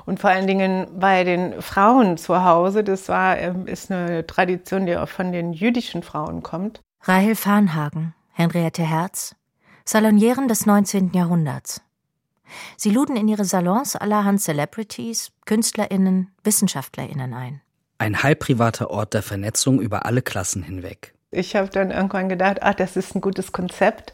[0.06, 2.84] und vor allen Dingen bei den Frauen zu Hause.
[2.84, 6.82] Das war, äh, ist eine Tradition, die auch von den jüdischen Frauen kommt.
[7.04, 9.34] Rahel Farnhagen, Henriette Herz,
[9.86, 11.12] Salonieren des 19.
[11.14, 11.82] Jahrhunderts.
[12.78, 17.62] Sie luden in ihre Salons allerhand Celebrities, KünstlerInnen, WissenschaftlerInnen ein
[18.00, 21.14] ein halbprivater Ort der Vernetzung über alle Klassen hinweg.
[21.32, 24.14] Ich habe dann irgendwann gedacht, ach, das ist ein gutes Konzept.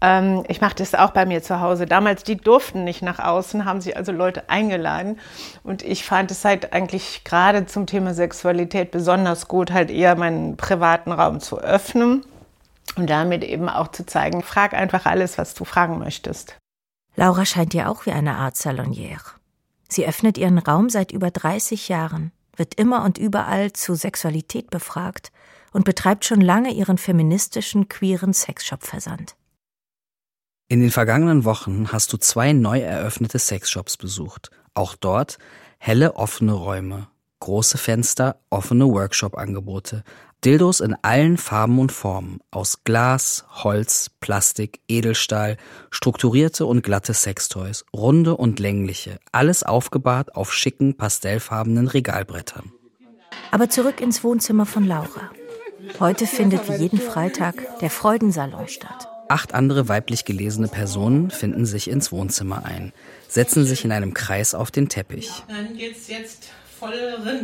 [0.00, 1.86] Ähm, ich mache das auch bei mir zu Hause.
[1.86, 5.18] Damals, die durften nicht nach außen, haben sich also Leute eingeladen.
[5.64, 10.56] Und ich fand es halt eigentlich gerade zum Thema Sexualität besonders gut, halt eher meinen
[10.56, 12.24] privaten Raum zu öffnen
[12.96, 16.56] und damit eben auch zu zeigen, frag einfach alles, was du fragen möchtest.
[17.16, 19.34] Laura scheint dir auch wie eine Art Salonière.
[19.88, 25.32] Sie öffnet ihren Raum seit über 30 Jahren wird immer und überall zu Sexualität befragt
[25.72, 29.36] und betreibt schon lange ihren feministischen, queeren Sexshop-Versand.
[30.68, 34.50] In den vergangenen Wochen hast du zwei neu eröffnete Sexshops besucht.
[34.72, 35.38] Auch dort
[35.78, 37.08] helle, offene Räume,
[37.40, 40.04] große Fenster, offene Workshop-Angebote,
[40.44, 45.56] Dildos in allen Farben und Formen, aus Glas, Holz, Plastik, Edelstahl,
[45.90, 52.72] strukturierte und glatte Sextoys, runde und längliche, alles aufgebahrt auf schicken, pastellfarbenen Regalbrettern.
[53.52, 55.30] Aber zurück ins Wohnzimmer von Laura.
[55.98, 59.08] Heute findet wie jeden Freitag der Freudensalon statt.
[59.30, 62.92] Acht andere weiblich gelesene Personen finden sich ins Wohnzimmer ein,
[63.28, 65.30] setzen sich in einem Kreis auf den Teppich.
[65.48, 66.92] Dann geht's jetzt voll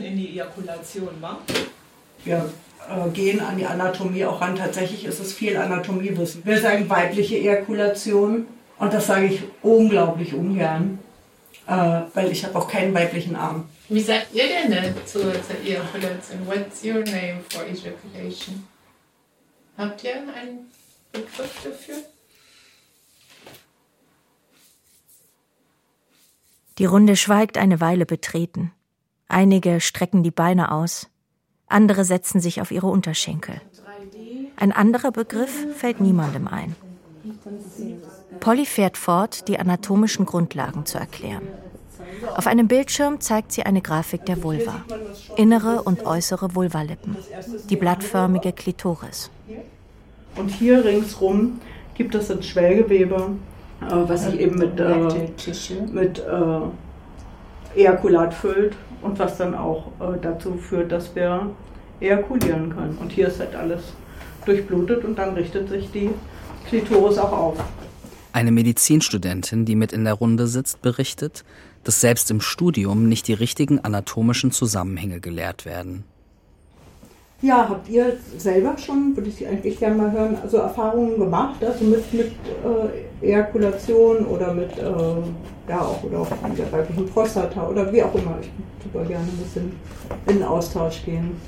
[0.05, 1.39] in die Ejakulation, wa?
[2.27, 2.45] Ja,
[3.12, 4.57] gehen an die Anatomie auch ran.
[4.57, 6.45] Tatsächlich ist es viel Anatomiewissen.
[6.45, 8.47] Wir sagen weibliche Ejakulation
[8.79, 10.99] und das sage ich unglaublich ungern,
[11.66, 13.69] äh, weil ich habe auch keinen weiblichen Arm.
[13.88, 16.47] Wie sagt ihr denn zur, zur Ejakulation?
[16.47, 18.64] What's your name for ejaculation?
[19.77, 20.71] Habt ihr einen
[21.12, 21.97] Begriff dafür?
[26.79, 28.73] Die Runde schweigt eine Weile betreten.
[29.29, 31.10] Einige strecken die Beine aus,
[31.71, 33.61] andere setzen sich auf ihre Unterschenkel.
[34.57, 36.77] Ein anderer Begriff fällt niemandem ein.
[38.41, 41.47] Polly fährt fort, die anatomischen Grundlagen zu erklären.
[42.37, 44.85] Auf einem Bildschirm zeigt sie eine Grafik der Vulva.
[45.37, 47.17] Innere und äußere Vulvalippen.
[47.69, 49.31] Die blattförmige Klitoris.
[50.37, 51.61] Und hier ringsrum
[51.95, 53.31] gibt es ein Schwellgewebe,
[53.81, 60.19] äh, was sich eben mit, äh, mit äh, Ejakulat füllt und was dann auch äh,
[60.21, 61.51] dazu führt, dass wir
[62.01, 62.99] ejakulieren können.
[63.01, 63.83] Und hier ist halt alles
[64.45, 66.11] durchblutet und dann richtet sich die
[66.67, 67.65] Klitoris auch auf.
[68.33, 71.45] Eine Medizinstudentin, die mit in der Runde sitzt, berichtet,
[71.85, 76.05] dass selbst im Studium nicht die richtigen anatomischen Zusammenhänge gelehrt werden.
[77.42, 81.85] Ja, habt ihr selber schon, würde ich eigentlich gerne mal hören, also Erfahrungen gemacht, also
[81.85, 82.33] mit, mit
[83.22, 84.83] äh, Ejakulation oder mit, äh,
[85.68, 88.37] ja, auch, oder auch mit der weiblichen Prostata oder wie auch immer.
[88.42, 89.72] Ich würde super gerne ein bisschen
[90.26, 91.40] in Austausch gehen.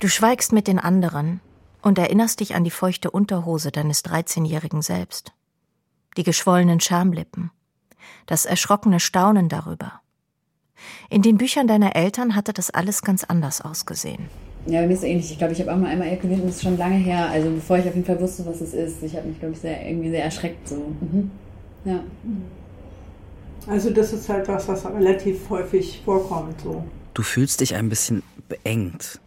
[0.00, 1.40] Du schweigst mit den anderen
[1.82, 5.32] und erinnerst dich an die feuchte Unterhose deines 13-jährigen Selbst.
[6.16, 7.50] Die geschwollenen Schamlippen,
[8.26, 10.00] das erschrockene Staunen darüber.
[11.10, 14.28] In den Büchern deiner Eltern hatte das alles ganz anders ausgesehen.
[14.66, 15.30] Ja, bei mir ist es ähnlich.
[15.30, 17.28] Ich glaube, ich habe auch mal einmal ejakuliert und das ist schon lange her.
[17.30, 19.02] Also bevor ich auf jeden Fall wusste, was es ist.
[19.02, 20.68] Ich habe mich, glaube ich, sehr, irgendwie sehr erschreckt.
[20.68, 20.76] So.
[20.76, 21.30] Mhm.
[21.84, 22.00] Ja.
[23.66, 26.60] Also das ist halt was, was relativ häufig vorkommt.
[26.62, 26.84] So.
[27.12, 29.20] Du fühlst dich ein bisschen beengt.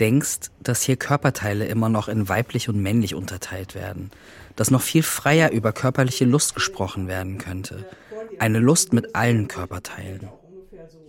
[0.00, 4.10] Denkst, dass hier Körperteile immer noch in weiblich und männlich unterteilt werden.
[4.56, 7.86] Dass noch viel freier über körperliche Lust gesprochen werden könnte.
[8.38, 10.28] Eine Lust mit allen Körperteilen.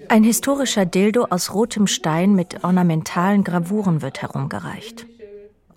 [0.08, 5.06] Ein historischer Dildo aus rotem Stein mit ornamentalen Gravuren wird herumgereicht.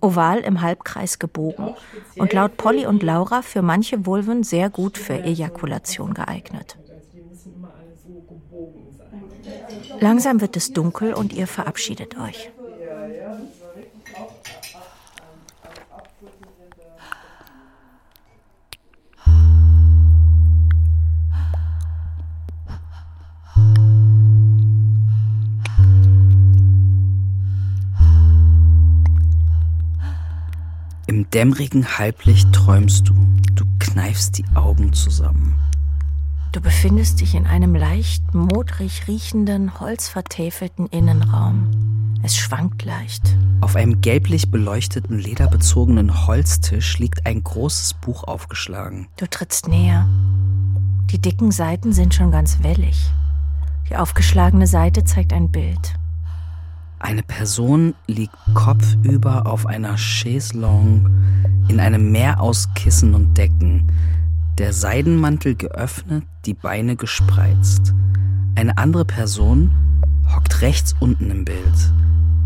[0.01, 1.75] Oval im Halbkreis gebogen
[2.15, 6.77] und laut Polly und Laura für manche Vulven sehr gut für Ejakulation geeignet.
[9.99, 12.51] Langsam wird es dunkel und ihr verabschiedet euch.
[31.09, 33.15] Im dämmerigen Halblicht träumst du.
[33.55, 35.59] Du kneifst die Augen zusammen.
[36.51, 41.71] Du befindest dich in einem leicht modrig riechenden, holzvertäfelten Innenraum.
[42.21, 43.23] Es schwankt leicht.
[43.61, 49.07] Auf einem gelblich beleuchteten, lederbezogenen Holztisch liegt ein großes Buch aufgeschlagen.
[49.17, 50.07] Du trittst näher.
[51.09, 53.09] Die dicken Seiten sind schon ganz wellig.
[53.89, 55.98] Die aufgeschlagene Seite zeigt ein Bild.
[56.99, 61.09] Eine Person liegt kopfüber auf einer Chaiselongue
[61.69, 63.89] in einem Meer aus Kissen und Decken,
[64.57, 67.93] der Seidenmantel geöffnet, die Beine gespreizt.
[68.55, 69.71] Eine andere Person
[70.35, 71.93] hockt rechts unten im Bild,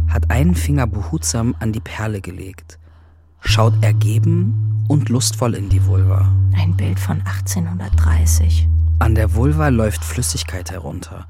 [0.08, 2.78] hat einen Finger behutsam an die Perle gelegt,
[3.40, 6.32] schaut ergeben und lustvoll in die Vulva.
[6.56, 8.68] Ein Bild von 1830.
[9.00, 11.26] An der Vulva läuft Flüssigkeit herunter,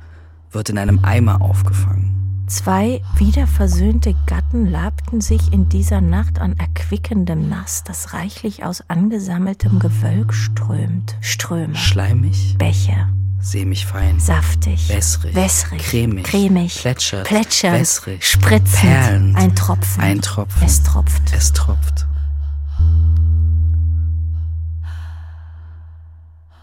[0.51, 2.23] wird in einem Eimer aufgefangen.
[2.53, 9.79] Zwei wiederversöhnte Gatten labten sich in dieser Nacht an erquickendem Nass, das reichlich aus angesammeltem
[9.79, 11.15] Gewölk strömt.
[11.19, 11.75] Ströme.
[11.75, 12.55] Schleimig.
[12.59, 13.09] Becher.
[13.39, 14.19] Sämig fein.
[14.19, 14.87] Saftig.
[14.87, 15.33] Wässrig.
[15.33, 15.81] Wässrig.
[15.81, 16.25] Cremig.
[16.25, 16.75] Cremig.
[16.75, 17.25] Plätschert.
[17.25, 17.79] Plätschernd.
[17.79, 18.23] Wässrig.
[18.23, 18.81] Spritzend.
[18.81, 19.35] Perlend.
[19.35, 20.03] Ein Tropfen.
[20.03, 20.63] Ein Tropfen.
[20.63, 21.33] Es tropft.
[21.33, 22.05] Es tropft.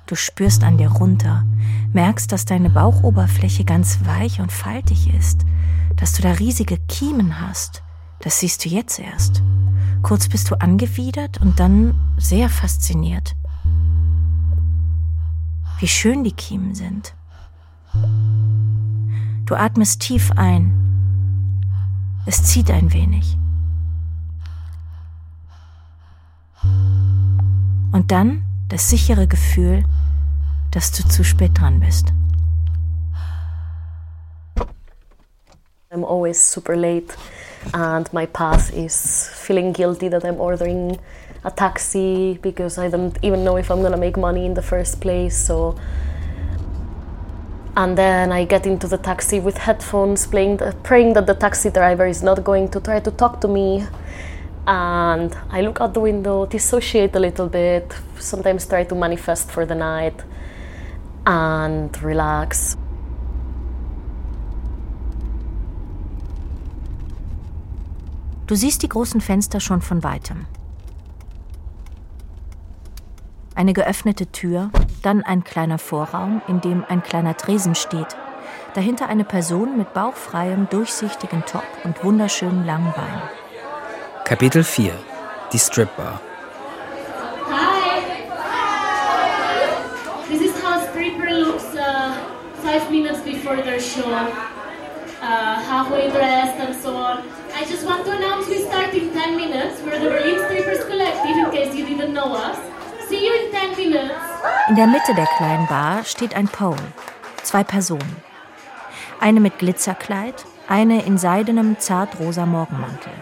[0.07, 1.44] Du spürst an dir runter,
[1.92, 5.44] merkst, dass deine Bauchoberfläche ganz weich und faltig ist,
[5.96, 7.83] dass du da riesige Kiemen hast.
[8.20, 9.42] Das siehst du jetzt erst.
[10.03, 13.35] Kurz bist du angewidert und dann sehr fasziniert.
[15.79, 17.14] Wie schön die Kiemen sind.
[19.46, 20.76] Du atmest tief ein.
[22.26, 23.37] Es zieht ein wenig.
[27.92, 29.85] Und dann das sichere Gefühl,
[30.70, 32.12] dass du zu spät dran bist.
[35.92, 37.16] I'm always super late,
[37.74, 40.98] and my path is feeling guilty that I'm ordering
[41.44, 45.00] a taxi because I don't even know if I'm gonna make money in the first
[45.00, 45.37] place.
[45.37, 45.74] So,
[47.76, 52.06] and then I get into the taxi with headphones, playing, praying that the taxi driver
[52.06, 53.85] is not going to try to talk to me.
[54.68, 59.66] And I look out the window, dissociate a little bit, sometimes try to manifest for
[59.66, 60.22] the night
[61.24, 62.76] and relax.
[68.46, 70.46] Du siehst die großen Fenster schon von weitem.
[73.54, 74.70] Eine geöffnete Tür,
[75.02, 78.16] dann ein kleiner Vorraum, in dem ein kleiner Tresen steht.
[78.74, 83.22] Dahinter eine Person mit bauchfreiem, durchsichtigen Top und wunderschönen langen Beinen.
[84.24, 84.92] Kapitel 4
[85.52, 86.20] Die Stripbar
[87.50, 88.00] Hi!
[90.28, 92.14] This is how stripper looks uh,
[92.70, 94.09] five minutes before their show.
[94.09, 97.16] Uh, halfway dressed and so on.
[97.52, 99.83] I just want to announce we start in 10 minutes.
[99.83, 102.59] We're the Berlin Strippers Collective, in case you didn't know us.
[103.09, 104.14] See you in 10 minutes.
[104.68, 106.92] In der Mitte der kleinen Bar steht ein Pole.
[107.42, 108.16] Zwei Personen.
[109.18, 113.12] Eine mit Glitzerkleid, eine in seidenem, zartrosa Morgenmantel.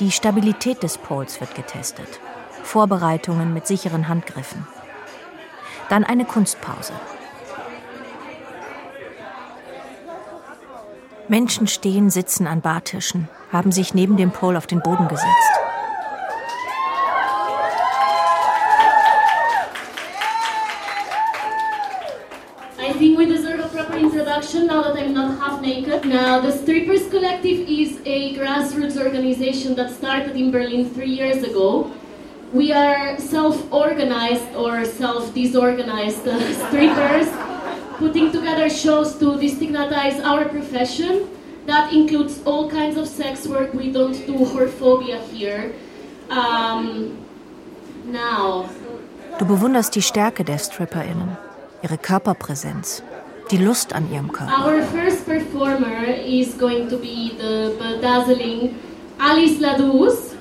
[0.00, 2.20] Die Stabilität des Poles wird getestet.
[2.62, 4.66] Vorbereitungen mit sicheren Handgriffen.
[5.88, 6.92] Dann eine Kunstpause.
[11.28, 15.28] Menschen stehen, sitzen an Bartischen, haben sich neben dem Pole auf den Boden gesetzt.
[22.78, 26.04] I think we deserve a proper introduction now that I'm not half naked.
[26.04, 29.90] Now, the Strippers Collective is a grassroots organization that
[30.34, 31.90] in Berlin three years ago.
[32.52, 37.28] we are self-organized or self-disorganized uh, strippers
[37.98, 41.26] putting together shows to destigmatize our profession.
[41.66, 43.74] That includes all kinds of sex work.
[43.74, 45.72] We don't do whorephobia here.
[46.30, 47.18] Um,
[48.06, 48.68] now.
[49.38, 51.36] Du bewunderst die Stärke der StripperInnen,
[51.82, 53.02] ihre Körperpräsenz,
[53.50, 54.52] die Lust an ihrem Körper.
[54.64, 58.74] Our first performer is going to be the bedazzling
[59.18, 60.34] Alice Ladouce.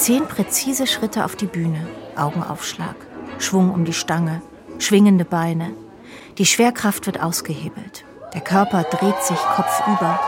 [0.00, 1.86] Zehn präzise Schritte auf die Bühne,
[2.16, 2.96] Augenaufschlag,
[3.38, 4.40] Schwung um die Stange,
[4.78, 5.72] schwingende Beine.
[6.38, 8.06] Die Schwerkraft wird ausgehebelt.
[8.32, 10.18] Der Körper dreht sich kopfüber.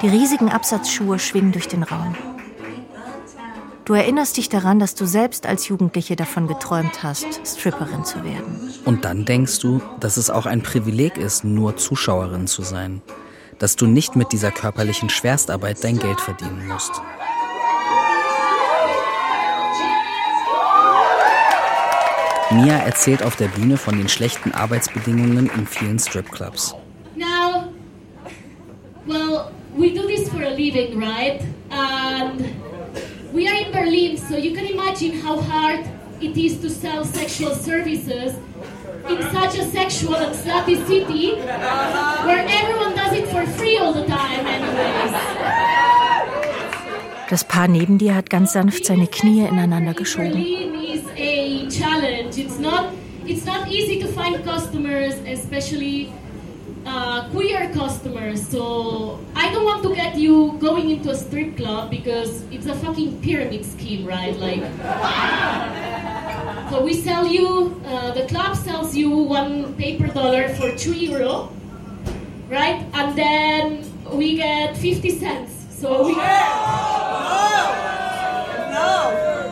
[0.00, 2.14] Die riesigen Absatzschuhe schwingen durch den Raum.
[3.84, 8.72] Du erinnerst dich daran, dass du selbst als Jugendliche davon geträumt hast, Stripperin zu werden.
[8.84, 13.02] Und dann denkst du, dass es auch ein Privileg ist, nur Zuschauerin zu sein.
[13.58, 17.02] Dass du nicht mit dieser körperlichen Schwerstarbeit dein Geld verdienen musst.
[22.50, 26.74] Mia erzählt auf der Bühne von den schlechten Arbeitsbedingungen in vielen Stripclubs.
[27.16, 27.72] Now,
[29.06, 31.42] well, we do this for a living, right?
[31.70, 32.54] And
[33.32, 35.80] we are in Berlin, so you can imagine how hard
[36.20, 38.34] it is to sell sexual services
[39.08, 44.06] in such a sexual and slutty city where everyone does it for free all the
[44.06, 45.95] time, anyways.
[47.28, 50.44] Das Paar neben dir hat ganz sanft seine Knie ineinander geschoben.
[51.18, 52.38] A challenge.
[52.38, 52.92] It's not
[53.26, 56.12] it's not easy to find customers, especially
[56.86, 58.46] uh, queer customers.
[58.48, 62.74] So I don't want to get you going into a strip club because it's a
[62.74, 64.36] fucking pyramid scheme, right?
[64.38, 64.62] Like.
[66.70, 71.48] So we sell you, uh, the club sells you one paper dollar for two euro,
[72.50, 72.84] right?
[72.92, 75.55] And then we get 50 cents.
[75.78, 76.14] So we.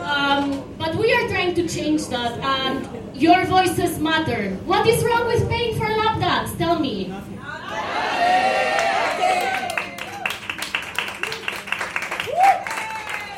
[0.01, 4.49] Um, but we are trying to change that, and your voices matter.
[4.65, 6.57] What is wrong with paying for lap dance?
[6.57, 7.13] Tell me.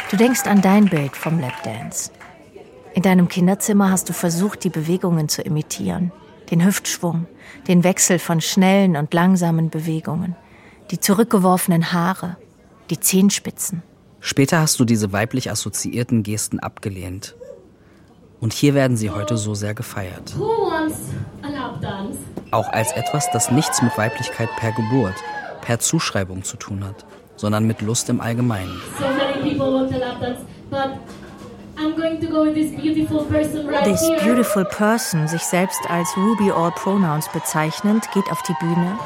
[0.09, 2.11] Du denkst an dein Bild vom Lapdance.
[2.93, 6.13] In deinem Kinderzimmer hast du versucht, die Bewegungen zu imitieren.
[6.49, 7.27] Den Hüftschwung,
[7.67, 10.37] den Wechsel von schnellen und langsamen Bewegungen,
[10.89, 12.37] die zurückgeworfenen Haare,
[12.89, 13.83] die Zehenspitzen.
[14.19, 17.35] Später hast du diese weiblich assoziierten Gesten abgelehnt.
[18.39, 20.37] Und hier werden sie heute so sehr gefeiert.
[20.37, 20.97] Who wants
[21.41, 22.19] a lap dance?
[22.51, 25.15] Auch als etwas, das nichts mit Weiblichkeit per Geburt,
[25.61, 28.79] per Zuschreibung zu tun hat, sondern mit Lust im Allgemeinen.
[33.83, 38.97] This beautiful person, sich selbst als Ruby All Pronouns bezeichnend, geht auf die Bühne,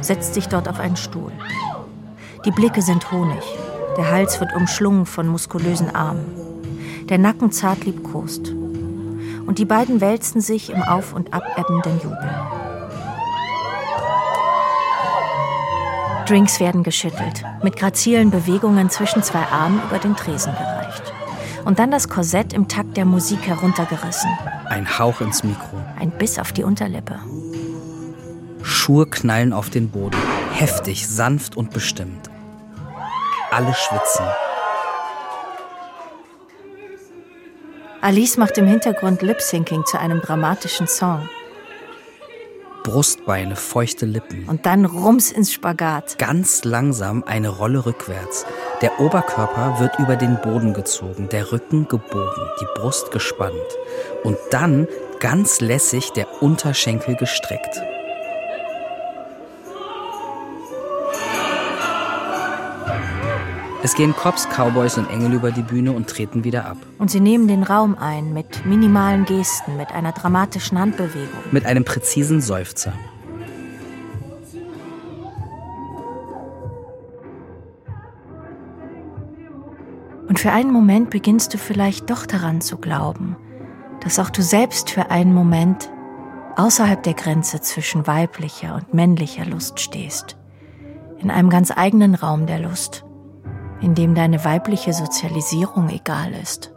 [0.00, 1.32] setzt sich dort auf einen Stuhl.
[2.44, 3.42] Die Blicke sind Honig.
[3.96, 6.26] Der Hals wird umschlungen von muskulösen Armen.
[7.08, 8.52] Der Nacken zart liebkost.
[9.46, 12.30] Und die beiden wälzen sich im auf- und abebbenden Jubel.
[16.26, 21.14] Drinks werden geschüttelt, mit grazilen Bewegungen zwischen zwei Armen über den Tresen gereicht.
[21.64, 24.30] Und dann das Korsett im Takt der Musik heruntergerissen.
[24.66, 25.78] Ein Hauch ins Mikro.
[25.98, 27.18] Ein Biss auf die Unterlippe.
[28.62, 30.18] Schuhe knallen auf den Boden.
[30.52, 32.30] Heftig, sanft und bestimmt.
[33.56, 34.26] Alle schwitzen.
[38.00, 41.28] Alice macht im Hintergrund Lip-Syncing zu einem dramatischen Song.
[42.82, 44.48] Brustbeine, feuchte Lippen.
[44.48, 46.18] Und dann rums ins Spagat.
[46.18, 48.44] Ganz langsam eine Rolle rückwärts.
[48.82, 53.54] Der Oberkörper wird über den Boden gezogen, der Rücken gebogen, die Brust gespannt.
[54.24, 54.88] Und dann
[55.20, 57.80] ganz lässig der Unterschenkel gestreckt.
[63.84, 66.78] Es gehen Cops, Cowboys und Engel über die Bühne und treten wieder ab.
[66.98, 71.28] Und sie nehmen den Raum ein mit minimalen Gesten, mit einer dramatischen Handbewegung.
[71.52, 72.94] Mit einem präzisen Seufzer.
[80.28, 83.36] Und für einen Moment beginnst du vielleicht doch daran zu glauben,
[84.00, 85.90] dass auch du selbst für einen Moment
[86.56, 90.38] außerhalb der Grenze zwischen weiblicher und männlicher Lust stehst.
[91.18, 93.04] In einem ganz eigenen Raum der Lust,
[93.80, 96.72] in dem deine weibliche Sozialisierung egal ist.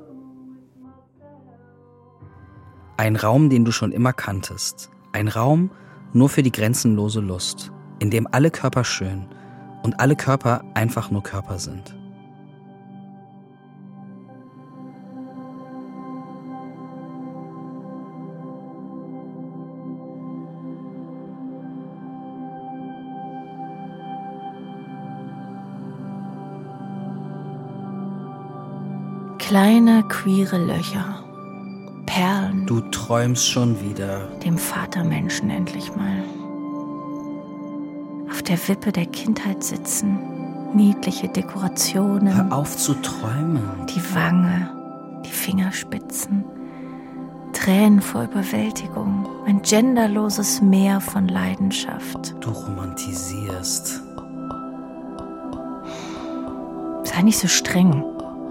[2.98, 4.90] Ein Raum, den du schon immer kanntest.
[5.14, 5.72] Ein Raum
[6.14, 9.28] nur für die grenzenlose Lust, in dem alle Körper schön
[9.84, 11.97] und alle Körper einfach nur Körper sind.
[29.48, 31.24] Kleine, queere Löcher.
[32.06, 32.66] Perlen.
[32.66, 34.28] Du träumst schon wieder.
[34.44, 36.22] Dem Vatermenschen endlich mal.
[38.30, 40.20] Auf der Wippe der Kindheit sitzen.
[40.74, 42.36] Niedliche Dekorationen.
[42.36, 43.64] Hör auf zu träumen.
[43.88, 44.70] Die Wange,
[45.26, 46.44] die Fingerspitzen.
[47.54, 49.30] Tränen vor Überwältigung.
[49.46, 52.36] Ein genderloses Meer von Leidenschaft.
[52.42, 54.02] Du romantisierst.
[57.06, 58.04] Sei nicht so streng.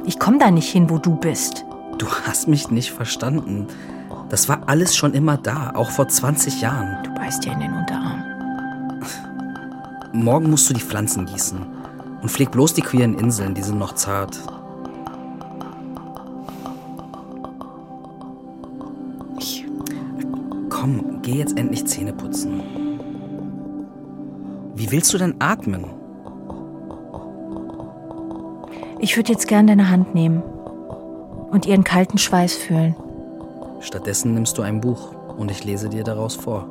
[0.06, 1.64] Ich komme da nicht hin, wo du bist.
[1.98, 3.66] Du hast mich nicht verstanden.
[4.28, 7.02] Das war alles schon immer da, auch vor 20 Jahren.
[7.02, 8.22] Du beißt dir in den Unterarm.
[10.12, 11.58] Morgen musst du die Pflanzen gießen.
[12.22, 14.38] Und pfleg bloß die queeren Inseln, die sind noch zart.
[19.40, 19.66] Ich.
[20.70, 22.62] Komm, geh jetzt endlich Zähne putzen.
[24.76, 25.84] Wie willst du denn atmen?
[28.98, 30.42] Ich würde jetzt gern deine Hand nehmen
[31.50, 32.96] und ihren kalten Schweiß fühlen.
[33.80, 36.66] Stattdessen nimmst du ein Buch und ich lese dir daraus vor.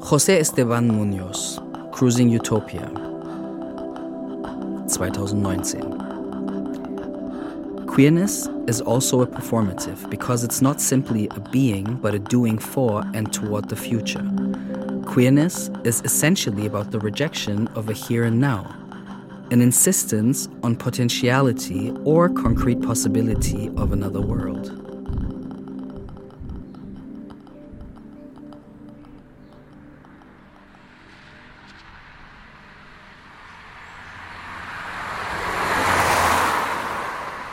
[0.00, 2.88] José Esteban Munoz, Cruising Utopia,
[4.86, 5.82] 2019.
[7.86, 13.04] Queerness is also a performative because it's not simply a being but a doing for
[13.14, 14.24] and toward the future.
[15.04, 18.83] Queerness is essentially about the rejection of a here and now
[19.54, 24.68] an insistence on potentiality or concrete possibility of another world.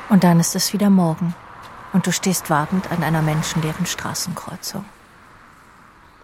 [0.10, 1.36] Und dann ist es wieder Morgen
[1.94, 4.84] und du stehst wartend an einer menschenleeren Straßenkreuzung.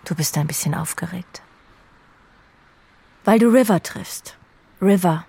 [0.05, 1.43] Du bist ein bisschen aufgeregt.
[3.25, 4.35] Weil du River triffst.
[4.81, 5.25] River,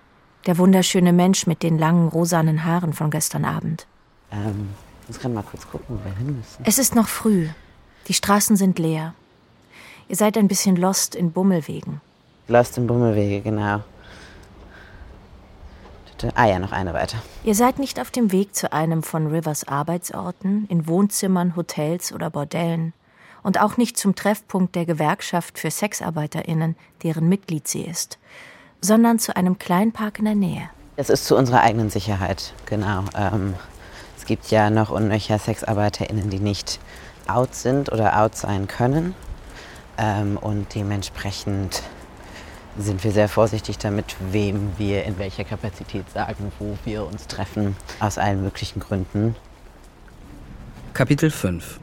[0.49, 3.85] der wunderschöne Mensch mit den langen rosanen Haaren von gestern Abend.
[4.31, 4.69] Ähm,
[5.07, 6.63] ich gerade mal kurz gucken, wo wir hin müssen.
[6.63, 7.49] Es ist noch früh.
[8.07, 9.13] Die Straßen sind leer.
[10.07, 12.01] Ihr seid ein bisschen lost in Bummelwegen.
[12.47, 13.83] Lost in Bummelwege, genau.
[16.33, 17.17] Ah ja, noch eine weiter.
[17.43, 22.31] Ihr seid nicht auf dem Weg zu einem von Rivers Arbeitsorten, in Wohnzimmern, Hotels oder
[22.31, 22.93] Bordellen.
[23.43, 28.17] Und auch nicht zum Treffpunkt der Gewerkschaft für SexarbeiterInnen, deren Mitglied sie ist,
[28.81, 30.69] sondern zu einem kleinen Park in der Nähe.
[30.95, 33.05] Es ist zu unserer eigenen Sicherheit, genau.
[33.15, 33.55] Ähm,
[34.17, 36.79] es gibt ja noch und nöcher SexarbeiterInnen, die nicht
[37.27, 39.15] out sind oder out sein können.
[39.97, 41.83] Ähm, und dementsprechend
[42.77, 47.75] sind wir sehr vorsichtig damit, wem wir in welcher Kapazität sagen, wo wir uns treffen,
[47.99, 49.35] aus allen möglichen Gründen.
[50.93, 51.79] Kapitel 5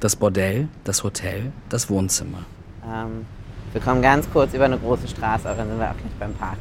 [0.00, 2.44] Das Bordell, das Hotel, das Wohnzimmer.
[2.84, 3.26] Ähm,
[3.72, 6.34] wir kommen ganz kurz über eine große Straße, aber dann sind wir auch gleich beim
[6.34, 6.58] Park.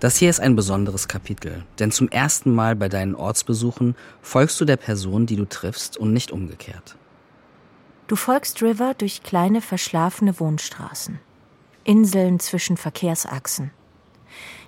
[0.00, 4.64] Das hier ist ein besonderes Kapitel, denn zum ersten Mal bei deinen Ortsbesuchen folgst du
[4.64, 6.96] der Person, die du triffst und nicht umgekehrt.
[8.06, 11.20] Du folgst River durch kleine verschlafene Wohnstraßen,
[11.84, 13.72] Inseln zwischen Verkehrsachsen.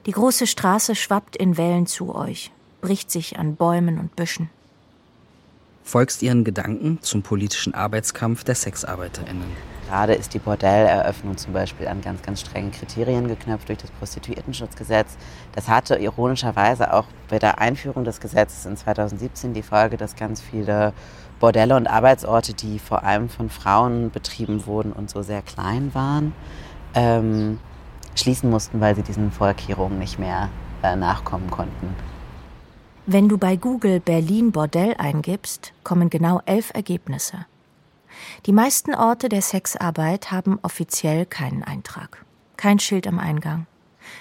[0.05, 2.53] Die große Straße schwappt in Wellen zu euch,
[2.83, 4.51] bricht sich an Bäumen und Büschen.
[5.83, 9.72] Folgst ihren Gedanken zum politischen Arbeitskampf der SexarbeiterInnen.
[9.93, 15.19] Gerade ist die Bordelleröffnung zum Beispiel an ganz, ganz strengen Kriterien geknüpft durch das Prostituiertenschutzgesetz.
[15.55, 20.41] Das hatte ironischerweise auch bei der Einführung des Gesetzes in 2017 die Folge, dass ganz
[20.41, 20.95] viele
[21.41, 26.33] Bordelle und Arbeitsorte, die vor allem von Frauen betrieben wurden und so sehr klein waren,
[26.95, 27.59] ähm,
[28.15, 30.49] schließen mussten, weil sie diesen Vorkehrungen nicht mehr
[30.83, 31.95] äh, nachkommen konnten.
[33.05, 37.45] Wenn du bei Google Berlin Bordell eingibst, kommen genau elf Ergebnisse.
[38.47, 42.25] Die meisten Orte der Sexarbeit haben offiziell keinen Eintrag.
[42.57, 43.67] Kein Schild am Eingang.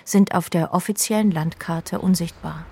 [0.05, 2.65] Sind auf der offiziellen Landkarte unsichtbar.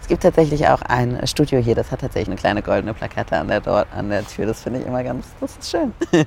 [0.00, 3.46] Es gibt tatsächlich auch ein Studio hier, das hat tatsächlich eine kleine goldene Plakette an
[3.46, 4.46] der, dort, an der Tür.
[4.46, 5.94] Das finde ich immer ganz, das ist schön.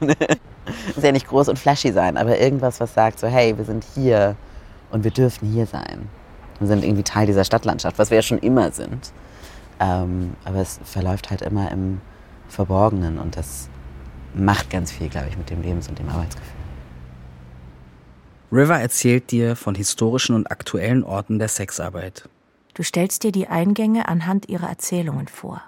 [0.95, 3.84] Muss ja nicht groß und flashy sein, aber irgendwas, was sagt so, hey, wir sind
[3.93, 4.38] hier
[4.89, 6.07] und wir dürfen hier sein.
[6.59, 9.11] Wir sind irgendwie Teil dieser Stadtlandschaft, was wir ja schon immer sind.
[9.82, 11.99] Ähm, aber es verläuft halt immer im
[12.47, 13.67] Verborgenen und das
[14.34, 16.61] macht ganz viel, glaube ich, mit dem Lebens- und dem Arbeitsgefühl.
[18.51, 22.27] River erzählt dir von historischen und aktuellen Orten der Sexarbeit.
[22.73, 25.61] Du stellst dir die Eingänge anhand ihrer Erzählungen vor.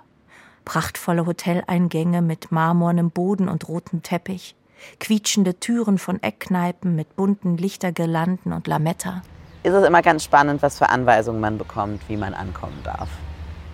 [0.66, 4.56] Prachtvolle Hoteleingänge mit marmornem Boden und rotem Teppich,
[5.00, 9.22] quietschende Türen von Eckkneipen mit bunten Lichtergirlanden und Lametta.
[9.64, 13.10] Ist es immer ganz spannend, was für Anweisungen man bekommt, wie man ankommen darf.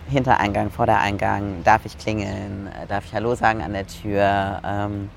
[0.10, 4.62] Hintereingang, Vordereingang, darf ich klingeln, darf ich Hallo sagen an der Tür.
[4.66, 5.10] Ähm,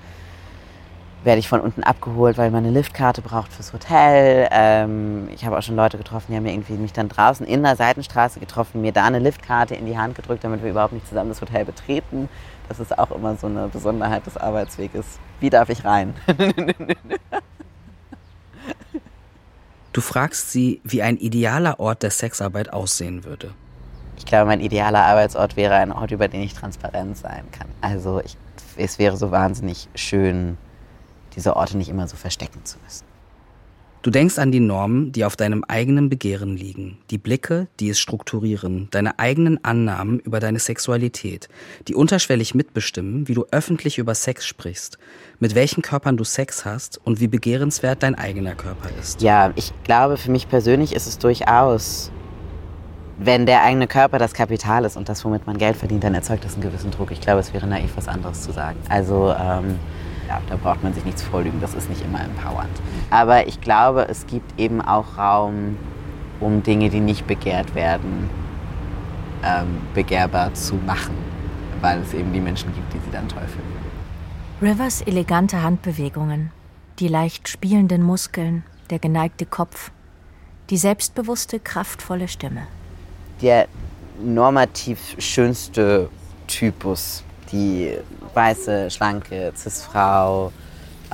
[1.24, 4.48] werde ich von unten abgeholt, weil man eine Liftkarte braucht fürs Hotel.
[4.50, 7.62] Ähm, ich habe auch schon Leute getroffen, die haben mir irgendwie mich dann draußen in
[7.62, 11.06] der Seitenstraße getroffen, mir da eine Liftkarte in die Hand gedrückt, damit wir überhaupt nicht
[11.06, 12.28] zusammen das Hotel betreten.
[12.68, 15.18] Das ist auch immer so eine Besonderheit des Arbeitsweges.
[15.40, 16.14] Wie darf ich rein?
[19.92, 23.52] Du fragst sie, wie ein idealer Ort der Sexarbeit aussehen würde.
[24.22, 27.66] Ich glaube, mein idealer Arbeitsort wäre ein Ort, über den ich transparent sein kann.
[27.80, 28.36] Also ich,
[28.76, 30.56] es wäre so wahnsinnig schön,
[31.34, 33.04] diese Orte nicht immer so verstecken zu müssen.
[34.02, 37.98] Du denkst an die Normen, die auf deinem eigenen Begehren liegen, die Blicke, die es
[37.98, 41.48] strukturieren, deine eigenen Annahmen über deine Sexualität,
[41.88, 44.98] die unterschwellig mitbestimmen, wie du öffentlich über Sex sprichst,
[45.40, 49.20] mit welchen Körpern du Sex hast und wie begehrenswert dein eigener Körper ist.
[49.20, 52.12] Ja, ich glaube, für mich persönlich ist es durchaus,
[53.24, 56.44] wenn der eigene Körper das Kapital ist und das, womit man Geld verdient, dann erzeugt
[56.44, 57.10] das einen gewissen Druck.
[57.10, 58.78] Ich glaube, es wäre naiv, was anderes zu sagen.
[58.88, 59.78] Also, ähm,
[60.28, 62.70] ja, da braucht man sich nichts vorlügen, das ist nicht immer empowernd.
[63.10, 65.76] Aber ich glaube, es gibt eben auch Raum,
[66.40, 68.28] um Dinge, die nicht begehrt werden,
[69.44, 71.14] ähm, begehrbar zu machen,
[71.80, 73.82] weil es eben die Menschen gibt, die sie dann toll finden.
[74.60, 76.50] Rivers elegante Handbewegungen,
[76.98, 79.90] die leicht spielenden Muskeln, der geneigte Kopf,
[80.70, 82.62] die selbstbewusste, kraftvolle Stimme.
[83.42, 83.66] Der
[84.22, 86.08] normativ schönste
[86.46, 87.98] Typus die
[88.34, 90.52] weiße, schlanke Cis-Frau,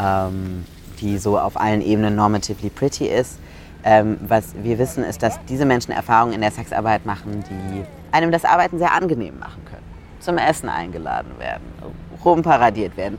[0.00, 0.64] ähm,
[1.00, 3.38] die so auf allen Ebenen normatively pretty ist.
[3.82, 8.30] Ähm, was wir wissen, ist, dass diese Menschen Erfahrungen in der Sexarbeit machen, die einem
[8.30, 9.84] das Arbeiten sehr angenehm machen können.
[10.20, 11.62] Zum Essen eingeladen werden,
[12.24, 13.18] rumparadiert werden.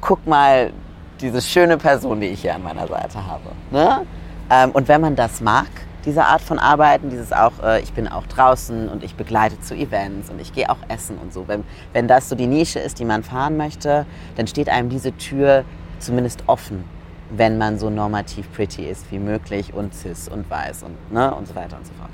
[0.00, 0.72] Guck mal,
[1.20, 3.50] diese schöne Person, die ich hier an meiner Seite habe.
[3.70, 4.06] Ne?
[4.50, 5.68] Ähm, und wenn man das mag,
[6.04, 9.74] diese Art von Arbeiten, dieses auch, äh, ich bin auch draußen und ich begleite zu
[9.74, 11.48] Events und ich gehe auch essen und so.
[11.48, 15.16] Wenn, wenn das so die Nische ist, die man fahren möchte, dann steht einem diese
[15.16, 15.64] Tür
[15.98, 16.84] zumindest offen,
[17.30, 21.48] wenn man so normativ pretty ist wie möglich und cis und weiß und, ne, und
[21.48, 22.10] so weiter und so fort.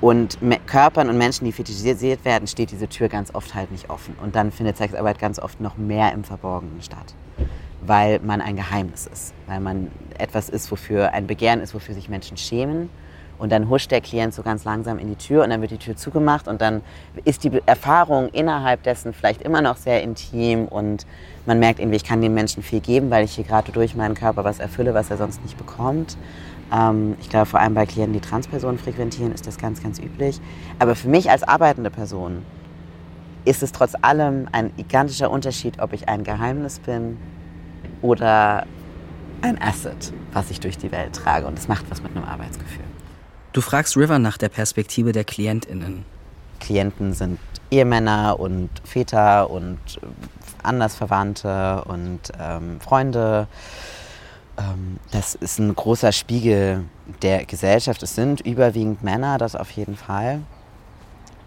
[0.00, 4.14] Und Körpern und Menschen, die fetischisiert werden, steht diese Tür ganz oft halt nicht offen.
[4.22, 7.14] Und dann findet Sexarbeit ganz oft noch mehr im Verborgenen statt.
[7.80, 9.32] Weil man ein Geheimnis ist.
[9.46, 12.90] Weil man etwas ist, wofür ein Begehren ist, wofür sich Menschen schämen
[13.38, 15.78] und dann huscht der Klient so ganz langsam in die Tür und dann wird die
[15.78, 16.82] Tür zugemacht und dann
[17.24, 21.06] ist die Erfahrung innerhalb dessen vielleicht immer noch sehr intim und
[21.44, 24.14] man merkt irgendwie, ich kann dem Menschen viel geben, weil ich hier gerade durch meinen
[24.14, 26.16] Körper was erfülle, was er sonst nicht bekommt.
[26.72, 30.40] Ähm, ich glaube, vor allem bei Klienten, die Transpersonen frequentieren, ist das ganz, ganz üblich.
[30.78, 32.42] Aber für mich als arbeitende Person
[33.44, 37.16] ist es trotz allem ein gigantischer Unterschied, ob ich ein Geheimnis bin
[38.02, 38.66] oder
[39.42, 41.46] ein Asset, was ich durch die Welt trage.
[41.46, 42.85] Und das macht was mit einem Arbeitsgefühl.
[43.56, 46.04] Du fragst River nach der Perspektive der KlientInnen.
[46.60, 47.38] Klienten sind
[47.70, 50.06] Ehemänner und Väter und äh,
[50.62, 53.48] Andersverwandte und ähm, Freunde.
[54.58, 56.84] Ähm, das ist ein großer Spiegel
[57.22, 58.02] der Gesellschaft.
[58.02, 60.42] Es sind überwiegend Männer, das auf jeden Fall.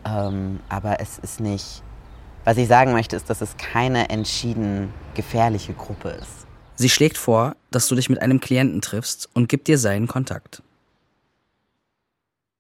[0.03, 1.83] Ähm, aber es ist nicht.
[2.43, 6.47] Was ich sagen möchte, ist, dass es keine entschieden gefährliche Gruppe ist.
[6.73, 10.63] Sie schlägt vor, dass du dich mit einem Klienten triffst und gibt dir seinen Kontakt.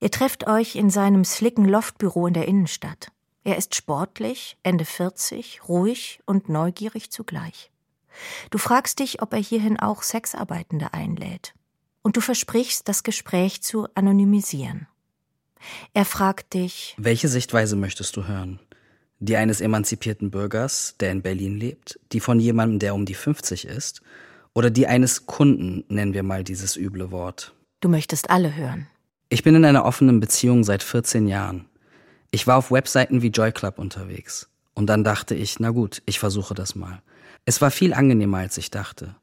[0.01, 3.11] Ihr trefft euch in seinem slicken Loftbüro in der Innenstadt.
[3.43, 7.71] Er ist sportlich, Ende 40, ruhig und neugierig zugleich.
[8.49, 11.53] Du fragst dich, ob er hierhin auch Sexarbeitende einlädt.
[12.01, 14.87] Und du versprichst, das Gespräch zu anonymisieren.
[15.93, 18.59] Er fragt dich, welche Sichtweise möchtest du hören?
[19.19, 23.65] Die eines emanzipierten Bürgers, der in Berlin lebt, die von jemandem, der um die 50
[23.65, 24.01] ist,
[24.53, 27.53] oder die eines Kunden, nennen wir mal dieses üble Wort.
[27.81, 28.87] Du möchtest alle hören.
[29.31, 31.69] Ich bin in einer offenen Beziehung seit 14 Jahren.
[32.31, 34.49] Ich war auf Webseiten wie Joy Club unterwegs.
[34.73, 37.03] Und dann dachte ich, na gut, ich versuche das mal.
[37.45, 39.15] Es war viel angenehmer, als ich dachte.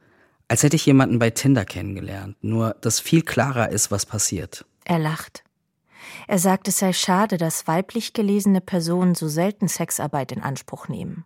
[0.47, 4.65] Als hätte ich jemanden bei Tinder kennengelernt, nur dass viel klarer ist, was passiert.
[4.85, 5.43] Er lacht.
[6.29, 11.25] Er sagt, es sei schade, dass weiblich gelesene Personen so selten Sexarbeit in Anspruch nehmen.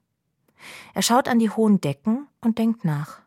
[0.94, 3.18] Er schaut an die hohen Decken und denkt nach.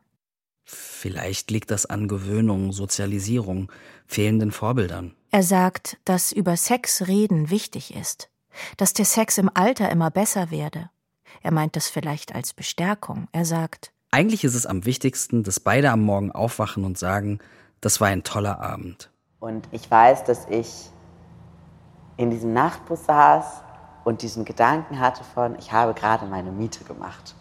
[0.64, 3.72] Vielleicht liegt das an Gewöhnung, Sozialisierung,
[4.08, 5.14] fehlenden Vorbildern.
[5.34, 8.30] Er sagt, dass über Sex reden wichtig ist,
[8.78, 10.92] dass der Sex im Alter immer besser werde.
[11.42, 13.28] Er meint das vielleicht als Bestärkung.
[13.32, 17.40] Er sagt, eigentlich ist es am wichtigsten, dass beide am Morgen aufwachen und sagen,
[17.82, 19.10] das war ein toller Abend.
[19.40, 20.92] Und ich weiß, dass ich
[22.18, 23.64] in diesem Nachtbus saß
[24.04, 27.34] und diesen Gedanken hatte von, ich habe gerade meine Miete gemacht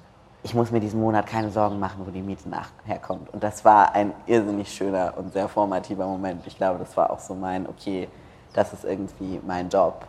[0.44, 3.32] ich muss mir diesen Monat keine Sorgen machen, wo die Miete nach herkommt.
[3.32, 6.46] Und das war ein irrsinnig schöner und sehr formativer Moment.
[6.46, 8.08] Ich glaube, das war auch so mein, okay,
[8.52, 10.06] das ist irgendwie mein Job.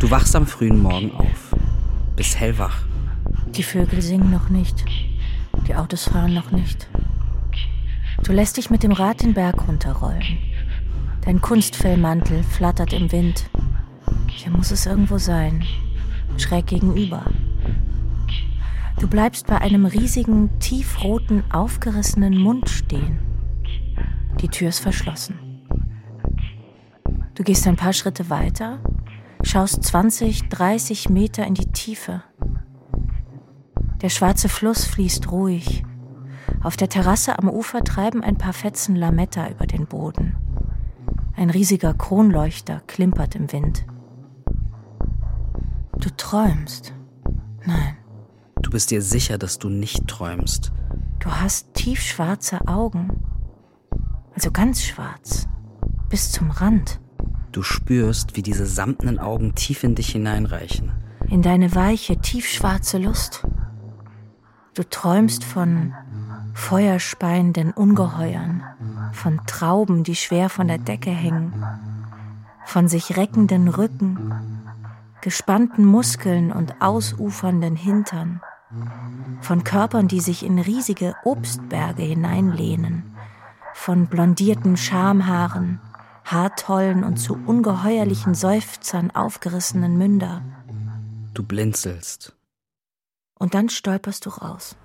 [0.00, 1.54] Du wachst am frühen Morgen auf,
[2.16, 2.82] bist hellwach.
[3.46, 4.84] Die Vögel singen noch nicht,
[5.68, 6.88] die Autos fahren noch nicht.
[8.24, 10.38] Du lässt dich mit dem Rad den Berg runterrollen.
[11.24, 13.50] Dein Kunstfellmantel flattert im Wind.
[14.28, 15.64] Hier muss es irgendwo sein.
[16.36, 17.24] Schräg gegenüber.
[19.00, 23.18] Du bleibst bei einem riesigen, tiefroten, aufgerissenen Mund stehen.
[24.40, 25.38] Die Tür ist verschlossen.
[27.34, 28.78] Du gehst ein paar Schritte weiter,
[29.42, 32.22] schaust 20, 30 Meter in die Tiefe.
[34.00, 35.84] Der schwarze Fluss fließt ruhig.
[36.62, 40.36] Auf der Terrasse am Ufer treiben ein paar Fetzen Lametta über den Boden.
[41.36, 43.84] Ein riesiger Kronleuchter klimpert im Wind.
[45.98, 46.94] Du träumst.
[47.64, 47.96] Nein.
[48.60, 50.72] Du bist dir sicher, dass du nicht träumst.
[51.18, 53.24] Du hast tiefschwarze Augen.
[54.34, 55.48] Also ganz schwarz.
[56.08, 57.00] Bis zum Rand.
[57.52, 60.92] Du spürst, wie diese samtenen Augen tief in dich hineinreichen.
[61.28, 63.46] In deine weiche, tiefschwarze Lust.
[64.74, 65.94] Du träumst von
[66.54, 68.62] feuerspeienden Ungeheuern,
[69.12, 71.52] von Trauben, die schwer von der Decke hängen,
[72.64, 74.34] von sich reckenden Rücken,
[75.20, 78.40] gespannten Muskeln und ausufernden Hintern,
[79.40, 83.14] von Körpern, die sich in riesige Obstberge hineinlehnen,
[83.74, 85.80] von blondierten Schamhaaren,
[86.24, 90.42] haartollen und zu ungeheuerlichen Seufzern aufgerissenen Münder.
[91.34, 92.36] Du blinzelst.
[93.38, 94.76] Und dann stolperst du raus.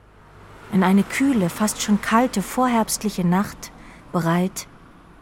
[0.73, 3.71] In eine kühle, fast schon kalte, vorherbstliche Nacht,
[4.11, 4.67] bereit,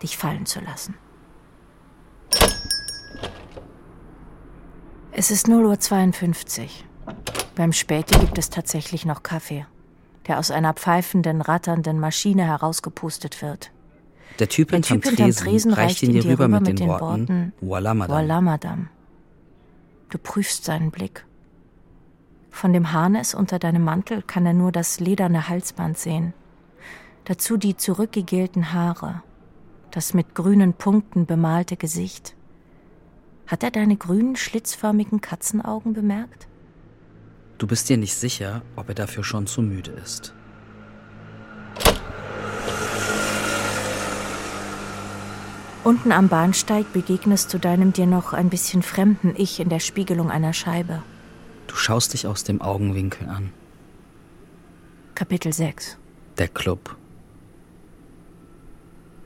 [0.01, 0.95] dich fallen zu lassen.
[5.11, 6.67] Es ist 0.52 Uhr.
[7.55, 9.65] Beim Späti gibt es tatsächlich noch Kaffee,
[10.27, 13.71] der aus einer pfeifenden, ratternden Maschine herausgepustet wird.
[14.39, 18.33] Der Typ hinterm Tresen, Tresen reicht ihn dir rüber mit, den, Worten, Worten Voilà, Madame.
[18.33, 18.87] Voilà, Madame.
[20.09, 21.25] Du prüfst seinen Blick.
[22.55, 26.33] Von dem Harnes unter deinem Mantel kann er nur das lederne Halsband sehen.
[27.25, 29.23] Dazu die zurückgegelten Haare,
[29.91, 32.33] das mit grünen Punkten bemalte Gesicht.
[33.45, 36.47] Hat er deine grünen, schlitzförmigen Katzenaugen bemerkt?
[37.57, 40.33] Du bist dir nicht sicher, ob er dafür schon zu müde ist.
[45.83, 50.31] Unten am Bahnsteig begegnest du deinem dir noch ein bisschen fremden Ich in der Spiegelung
[50.31, 51.03] einer Scheibe.
[51.67, 53.51] Du schaust dich aus dem Augenwinkel an.
[55.15, 55.97] Kapitel 6
[56.37, 56.95] Der Club.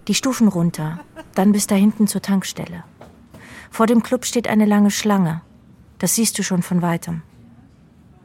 [0.07, 0.99] Die Stufen runter,
[1.35, 2.83] dann bis da hinten zur Tankstelle.
[3.71, 5.41] Vor dem Club steht eine lange Schlange.
[5.99, 7.21] Das siehst du schon von weitem.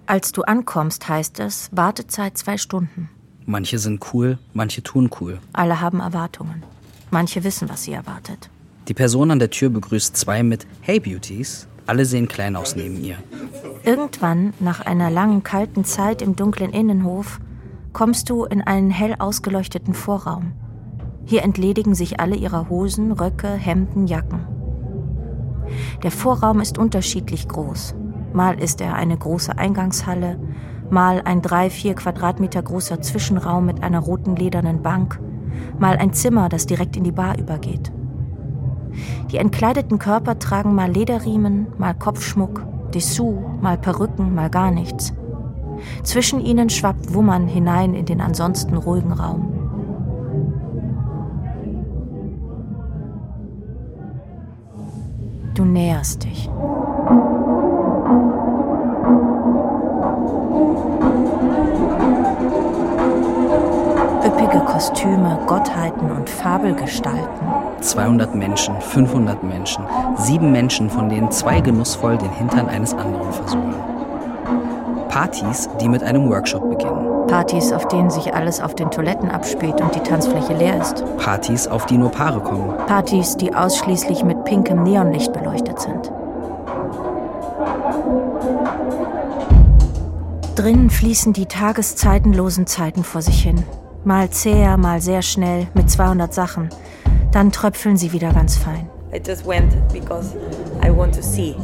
[0.07, 3.09] Als du ankommst, heißt es Wartezeit zwei Stunden.
[3.47, 5.39] Manche sind cool, manche tun cool.
[5.53, 6.63] Alle haben Erwartungen.
[7.11, 8.49] Manche wissen, was sie erwartet.
[8.89, 11.67] Die Person an der Tür begrüßt zwei mit Hey Beauties.
[11.87, 13.17] Alle sehen klein aus neben ihr.
[13.85, 17.41] Irgendwann, nach einer langen, kalten Zeit im dunklen Innenhof,
[17.93, 20.53] kommst du in einen hell ausgeleuchteten Vorraum.
[21.27, 24.47] Hier entledigen sich alle ihrer Hosen, Röcke, Hemden, Jacken.
[26.03, 27.95] Der Vorraum ist unterschiedlich groß.
[28.33, 30.39] Mal ist er eine große Eingangshalle,
[30.91, 35.21] mal ein drei, vier Quadratmeter großer Zwischenraum mit einer roten ledernen Bank,
[35.79, 37.93] mal ein Zimmer, das direkt in die Bar übergeht.
[39.31, 45.13] Die entkleideten Körper tragen mal Lederriemen, mal Kopfschmuck, Dessous, mal Perücken, mal gar nichts.
[46.03, 49.53] Zwischen ihnen schwappt Wummern hinein in den ansonsten ruhigen Raum.
[55.55, 56.51] Du näherst dich.
[64.27, 67.64] Üppige Kostüme, Gottheiten und Fabelgestalten.
[67.85, 69.85] 200 Menschen, 500 Menschen,
[70.17, 73.75] sieben Menschen, von denen zwei genussvoll den Hintern eines anderen versuchen.
[75.09, 77.27] Partys, die mit einem Workshop beginnen.
[77.29, 81.05] Partys, auf denen sich alles auf den Toiletten abspielt und die Tanzfläche leer ist.
[81.19, 82.75] Partys, auf die nur Paare kommen.
[82.87, 86.11] Partys, die ausschließlich mit pinkem Neonlicht beleuchtet sind.
[90.57, 93.63] Drinnen fließen die tageszeitenlosen Zeiten vor sich hin.
[94.05, 96.71] Mal zäher, mal sehr schnell, mit 200 Sachen.
[97.35, 98.89] Dann tröpfeln sie wieder ganz fein.
[99.13, 100.37] I just went because
[100.83, 101.57] I want to see.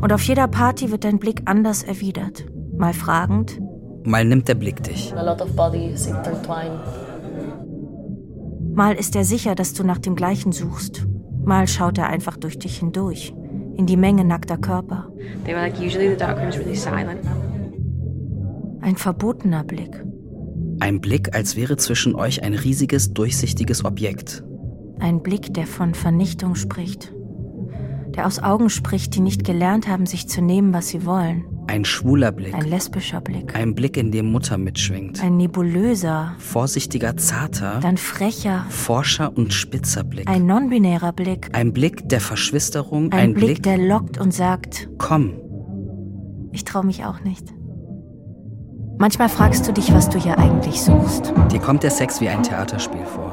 [0.00, 2.46] Und auf jeder Party wird dein Blick anders erwidert.
[2.76, 3.60] Mal fragend,
[4.04, 5.12] Mal nimmt der Blick dich.
[5.16, 6.78] A lot of bodies intertwined.
[8.72, 11.08] mal ist er sicher, dass du nach dem Gleichen suchst.
[11.44, 13.34] Mal schaut er einfach durch dich hindurch,
[13.76, 15.08] in die Menge nackter Körper.
[15.44, 17.20] They were like, usually the dark room is really silent.
[18.80, 20.04] Ein verbotener Blick.
[20.80, 24.44] Ein Blick, als wäre zwischen euch ein riesiges, durchsichtiges Objekt.
[24.98, 27.12] Ein Blick, der von Vernichtung spricht.
[28.16, 31.44] der aus Augen spricht, die nicht gelernt haben, sich zu nehmen, was sie wollen.
[31.66, 32.54] Ein schwuler Blick.
[32.54, 33.54] Ein lesbischer Blick.
[33.54, 35.22] Ein Blick, in dem Mutter mitschwingt.
[35.22, 36.34] Ein nebulöser.
[36.38, 37.80] Vorsichtiger, zarter.
[37.82, 38.64] Dann frecher.
[38.70, 40.28] Forscher und spitzer Blick.
[40.28, 41.50] Ein non-binärer Blick.
[41.52, 43.12] Ein Blick der Verschwisterung.
[43.12, 45.34] Ein, ein Blick, Blick, der lockt und sagt: Komm.
[46.52, 47.52] Ich trau mich auch nicht.
[48.98, 51.32] Manchmal fragst du dich, was du hier eigentlich suchst.
[51.52, 53.30] Dir kommt der Sex wie ein Theaterspiel vor.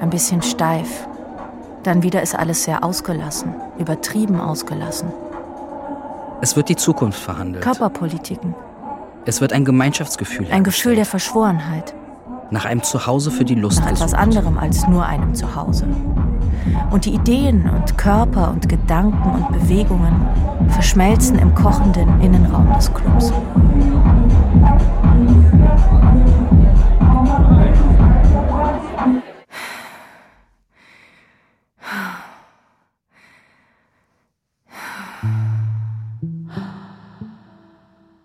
[0.00, 1.06] Ein bisschen steif.
[1.82, 5.12] Dann wieder ist alles sehr ausgelassen, übertrieben ausgelassen.
[6.40, 7.62] Es wird die Zukunft verhandelt.
[7.62, 8.54] Körperpolitiken.
[9.26, 10.46] Es wird ein Gemeinschaftsgefühl.
[10.50, 11.94] Ein Gefühl der Verschworenheit.
[12.50, 13.80] Nach einem Zuhause für die Lust.
[13.80, 14.20] Nach etwas gesucht.
[14.20, 15.86] anderem als nur einem Zuhause.
[16.90, 20.26] Und die Ideen und Körper und Gedanken und Bewegungen
[20.68, 23.32] verschmelzen im kochenden Innenraum des Clubs.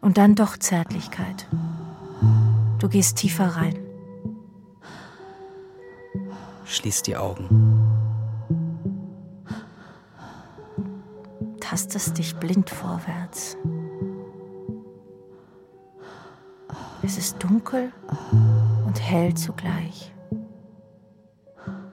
[0.10, 1.48] Und dann doch Zärtlichkeit.
[2.80, 3.78] Du gehst tiefer rein.
[6.66, 7.48] Schließ die Augen.
[11.60, 13.56] Tastest dich blind vorwärts.
[17.04, 17.92] Es ist dunkel
[18.88, 20.12] und hell zugleich.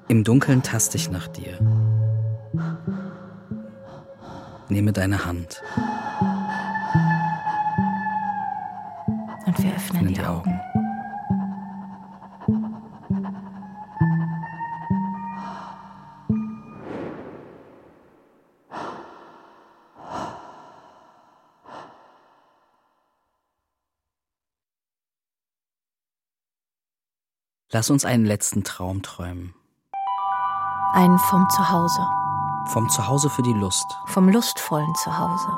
[0.09, 1.59] Im Dunkeln taste ich nach dir.
[4.71, 5.62] Nehme deine Hand.
[9.47, 10.61] Und wir öffnen, die Augen.
[27.72, 29.55] Lass uns einen letzten Traum träumen.
[30.92, 32.01] Einen vom Zuhause.
[32.68, 33.86] Vom Zuhause für die Lust.
[34.07, 35.49] Vom lustvollen Zuhause.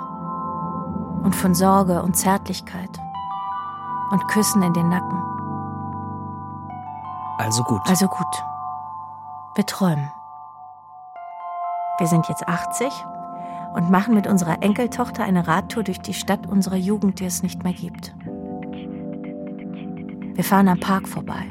[1.22, 2.90] Und von Sorge und Zärtlichkeit
[4.10, 5.22] und Küssen in den Nacken.
[7.38, 7.80] Also gut.
[7.86, 8.44] Also gut.
[9.54, 10.10] Wir träumen.
[11.98, 12.92] Wir sind jetzt 80
[13.74, 17.64] und machen mit unserer Enkeltochter eine Radtour durch die Stadt unserer Jugend, die es nicht
[17.64, 18.14] mehr gibt.
[20.34, 21.44] Wir fahren am Park vorbei.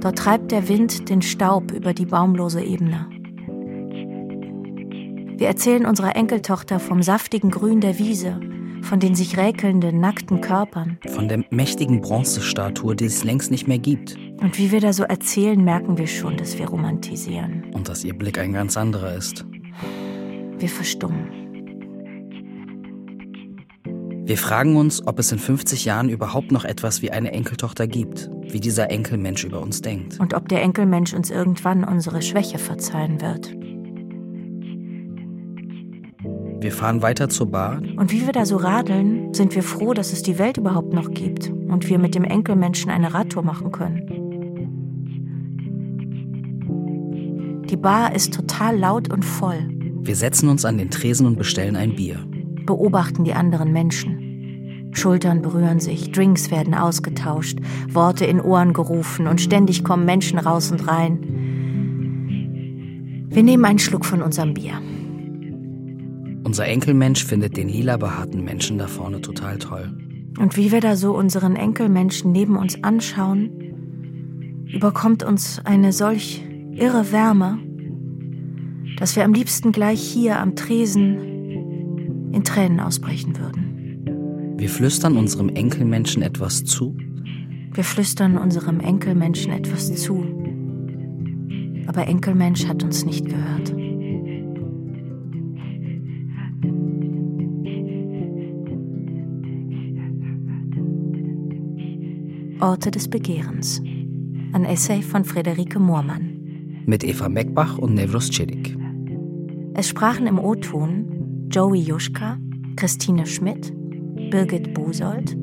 [0.00, 3.06] Dort treibt der Wind den Staub über die baumlose Ebene.
[5.36, 8.38] Wir erzählen unserer Enkeltochter vom saftigen Grün der Wiese,
[8.84, 10.98] von den sich räkelnden, nackten Körpern.
[11.08, 14.16] Von der mächtigen Bronzestatue, die es längst nicht mehr gibt.
[14.40, 17.64] Und wie wir da so erzählen, merken wir schon, dass wir romantisieren.
[17.72, 19.44] Und dass ihr Blick ein ganz anderer ist.
[20.58, 21.44] Wir verstummen.
[24.26, 28.30] Wir fragen uns, ob es in 50 Jahren überhaupt noch etwas wie eine Enkeltochter gibt,
[28.42, 30.18] wie dieser Enkelmensch über uns denkt.
[30.18, 33.54] Und ob der Enkelmensch uns irgendwann unsere Schwäche verzeihen wird.
[36.64, 37.82] Wir fahren weiter zur Bar.
[37.98, 41.10] Und wie wir da so radeln, sind wir froh, dass es die Welt überhaupt noch
[41.10, 44.00] gibt und wir mit dem Enkelmenschen eine Radtour machen können.
[47.68, 49.68] Die Bar ist total laut und voll.
[50.00, 52.24] Wir setzen uns an den Tresen und bestellen ein Bier.
[52.64, 54.88] Beobachten die anderen Menschen.
[54.92, 57.58] Schultern berühren sich, Drinks werden ausgetauscht,
[57.90, 61.18] Worte in Ohren gerufen und ständig kommen Menschen raus und rein.
[63.28, 64.80] Wir nehmen einen Schluck von unserem Bier.
[66.54, 69.92] Unser Enkelmensch findet den lila behaarten Menschen da vorne total toll.
[70.38, 73.50] Und wie wir da so unseren Enkelmenschen neben uns anschauen,
[74.72, 77.58] überkommt uns eine solch irre Wärme,
[78.98, 84.54] dass wir am liebsten gleich hier am Tresen in Tränen ausbrechen würden.
[84.56, 86.96] Wir flüstern unserem Enkelmenschen etwas zu.
[87.72, 90.24] Wir flüstern unserem Enkelmenschen etwas zu.
[91.88, 93.74] Aber Enkelmensch hat uns nicht gehört.
[102.64, 103.82] Orte des Begehrens.
[104.54, 106.82] Ein Essay von Friederike Moormann.
[106.86, 108.74] Mit Eva Meckbach und Nevros Cedik.
[109.74, 112.38] Es sprachen im O-Ton Joey Juschka,
[112.76, 113.70] Christine Schmidt,
[114.30, 115.36] Birgit Busold,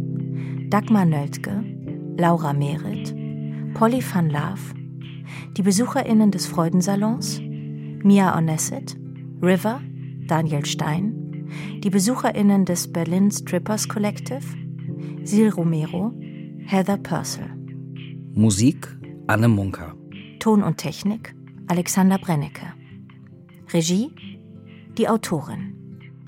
[0.71, 1.63] Dagmar Nöltke,
[2.17, 3.13] Laura Merit,
[3.75, 4.73] Polly van Laaf,
[5.55, 7.39] die BesucherInnen des Freudensalons,
[8.03, 8.97] Mia Onesset,
[9.43, 9.79] River,
[10.25, 11.45] Daniel Stein,
[11.83, 14.41] die BesucherInnen des Berlin Strippers Collective,
[15.21, 16.15] Sil Romero,
[16.71, 17.49] Heather Purcell.
[18.33, 18.87] Musik
[19.27, 19.93] Anne Munker.
[20.39, 21.35] Ton und Technik
[21.67, 22.65] Alexander Brennecke.
[23.73, 24.09] Regie
[24.97, 25.75] die Autorin.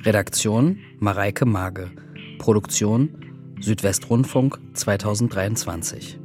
[0.02, 1.92] Redaktion Mareike Mage.
[2.40, 6.20] Produktion Südwestrundfunk 2023.